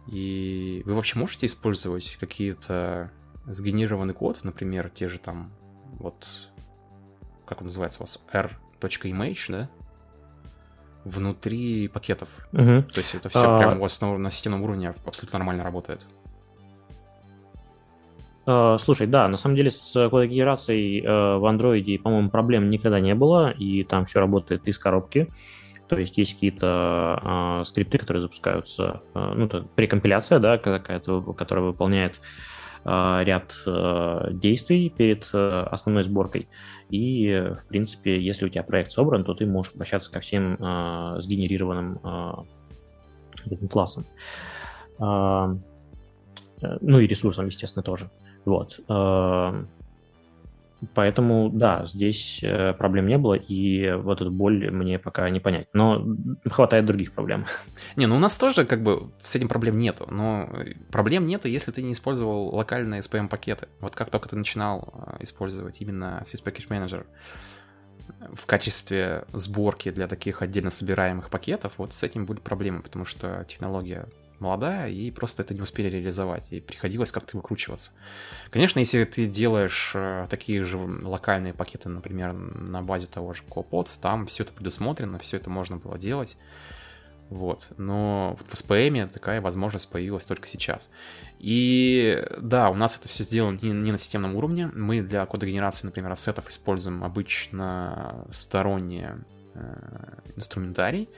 [0.08, 3.12] И вы вообще можете использовать какие-то
[3.46, 5.52] сгенерированный код, например, те же там,
[5.92, 6.50] вот,
[7.46, 9.70] как он называется у вас, r.image, да?
[11.04, 12.28] Внутри пакетов.
[12.52, 12.82] Угу.
[12.82, 13.58] То есть это все а...
[13.58, 16.06] прямо у вас на, на системном уровне абсолютно нормально работает.
[18.44, 23.14] Uh, слушай, да, на самом деле с кодогенерацией uh, в андроиде, по-моему, проблем никогда не
[23.14, 25.28] было, и там все работает из коробки.
[25.86, 32.16] То есть есть какие-то uh, скрипты, которые запускаются, ну, это прекомпиляция, да, какая-то, которая выполняет
[32.16, 32.18] Э,
[32.84, 36.48] ряд э, действий перед э, основной сборкой.
[36.90, 40.56] И, в принципе, если у тебя проект собран, то ты можешь обращаться ко всем
[41.20, 42.00] сгенерированным
[43.70, 44.04] классам.
[44.98, 45.60] Ну
[46.60, 48.10] и ресурсам, естественно, тоже.
[48.44, 48.80] Вот.
[50.94, 55.68] Поэтому, да, здесь э, проблем не было, и вот эту боль мне пока не понять.
[55.72, 56.04] Но
[56.50, 57.46] хватает других проблем.
[57.96, 60.48] Не, ну у нас тоже как бы с этим проблем нету, но
[60.90, 63.68] проблем нету, если ты не использовал локальные SPM-пакеты.
[63.80, 67.06] Вот как только ты начинал э, использовать именно Swiss Package Manager
[68.32, 73.44] в качестве сборки для таких отдельно собираемых пакетов, вот с этим были проблемы, потому что
[73.48, 74.06] технология
[74.42, 77.92] молодая, и просто это не успели реализовать, и приходилось как-то выкручиваться.
[78.50, 84.00] Конечно, если ты делаешь э, такие же локальные пакеты, например, на базе того же CoPods,
[84.02, 86.36] там все это предусмотрено, все это можно было делать,
[87.32, 87.68] вот.
[87.78, 90.90] Но в SPM такая возможность появилась только сейчас.
[91.38, 94.70] И да, у нас это все сделано не, не на системном уровне.
[94.74, 99.24] Мы для кодогенерации, например, ассетов используем обычно сторонние
[99.54, 101.08] э, инструментарий.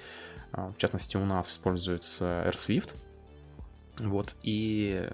[0.52, 2.94] А, в частности, у нас используется AirSwift.
[3.98, 5.08] Вот, и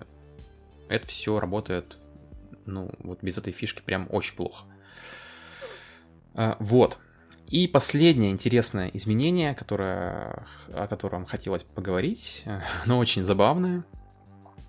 [0.88, 1.98] это все работает,
[2.66, 4.64] ну, вот без этой фишки прям очень плохо.
[6.34, 6.98] А, вот.
[7.48, 12.44] И последнее интересное изменение, которое, о котором хотелось поговорить,
[12.86, 13.84] но очень забавное.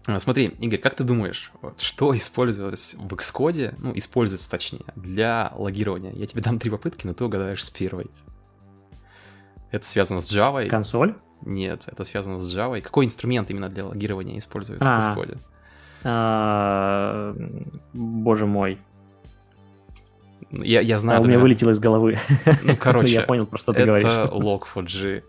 [0.07, 5.53] А, смотри, Игорь, как ты думаешь, вот, что использовалось в Xcode, ну, используется точнее, для
[5.55, 6.11] логирования?
[6.13, 8.09] Я тебе дам три попытки, но ты угадаешь с первой.
[9.69, 10.67] Это связано с Java.
[10.67, 11.15] Консоль?
[11.43, 12.81] Нет, это связано с Java.
[12.81, 15.37] Какой инструмент именно для логирования используется а, в Xcode?
[16.03, 17.35] А,
[17.93, 18.79] боже мой.
[20.51, 21.19] Я, я знаю...
[21.19, 22.17] А у меня вылетело из головы.
[22.63, 24.07] Ну, короче, я понял, про что ты говоришь.
[24.11, 25.23] Это Log4j.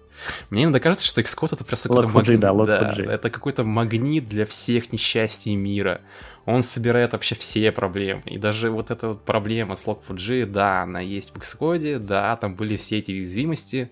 [0.50, 2.40] Мне иногда кажется, что Xcode это просто какой-то магнит.
[2.40, 6.00] Да, да, это какой-то магнит для всех несчастий мира.
[6.44, 8.22] Он собирает вообще все проблемы.
[8.26, 12.54] И даже вот эта вот проблема с Log4j, да, она есть в Xcode, да, там
[12.54, 13.90] были все эти уязвимости.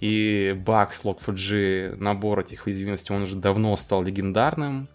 [0.00, 4.88] И баг с Log4j, набор этих уязвимостей, он уже давно стал легендарным.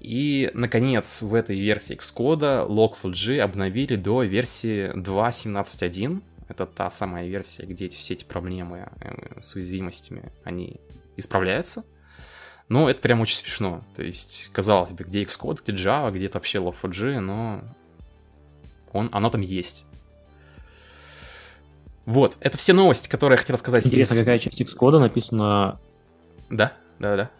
[0.00, 6.22] И, наконец, в этой версии Xcode Log4j обновили до версии 2.17.1.
[6.48, 10.80] Это та самая версия, где все эти проблемы э, с уязвимостями, они
[11.16, 11.84] исправляются.
[12.68, 13.82] Но это прям очень смешно.
[13.94, 17.62] То есть, казалось бы, где Xcode, где Java, где то вообще Log4j, но
[18.92, 19.87] он, оно там есть.
[22.08, 23.86] Вот, это все новости, которые я хотел сказать.
[23.86, 24.18] Интересно, из...
[24.20, 25.78] какая часть Xcode написана...
[26.48, 27.30] Да, да, да.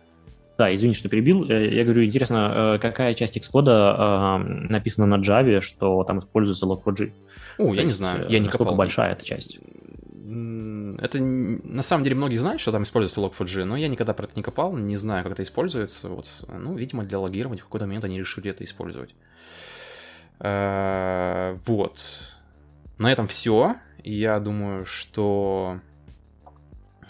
[0.58, 1.48] Да, извини, что перебил.
[1.48, 7.12] Э, я говорю, интересно, э, какая часть э, написана на Java, что там используется Log4j?
[7.56, 8.74] О, я не знаю, я не копал.
[8.74, 9.58] большая эта часть?
[9.58, 14.34] Это на самом деле многие знают, что там используется Log4j, но я никогда про это
[14.36, 16.10] не копал, не знаю, как это используется.
[16.10, 19.14] Вот, ну, видимо, для логирования в какой-то момент они решили это использовать.
[20.38, 21.98] Вот.
[22.98, 23.76] На этом все.
[24.04, 25.80] Я думаю, что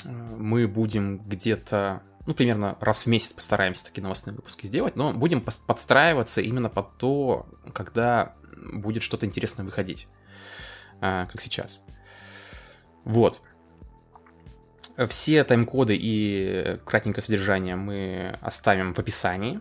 [0.04, 5.40] мы будем где-то ну, примерно раз в месяц постараемся такие новостные выпуски сделать, но будем
[5.40, 8.34] подстраиваться именно под то, когда
[8.74, 10.08] будет что-то интересное выходить,
[11.00, 11.82] а, как сейчас.
[13.04, 13.40] Вот.
[15.08, 19.58] Все тайм-коды и кратенькое содержание мы оставим в описании.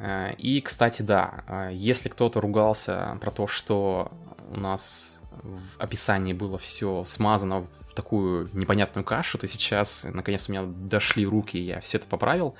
[0.00, 4.10] А, и, кстати, да, если кто-то ругался про то, что
[4.48, 10.52] у нас в описании было все смазано в такую непонятную кашу, то сейчас, наконец, у
[10.52, 12.54] меня дошли руки, я все это поправил,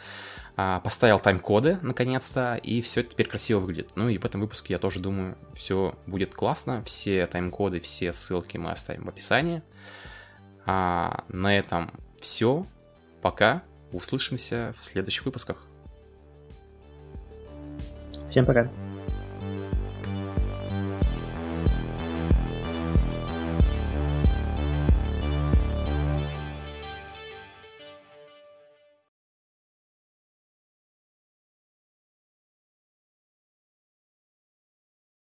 [0.56, 3.92] а, поставил тайм-коды, наконец-то, и все это теперь красиво выглядит.
[3.94, 8.56] Ну и в этом выпуске я тоже думаю, все будет классно, все тайм-коды, все ссылки
[8.56, 9.62] мы оставим в описании.
[10.66, 12.66] А на этом все,
[13.22, 13.62] пока,
[13.92, 15.64] услышимся в следующих выпусках.
[18.28, 18.68] Всем пока.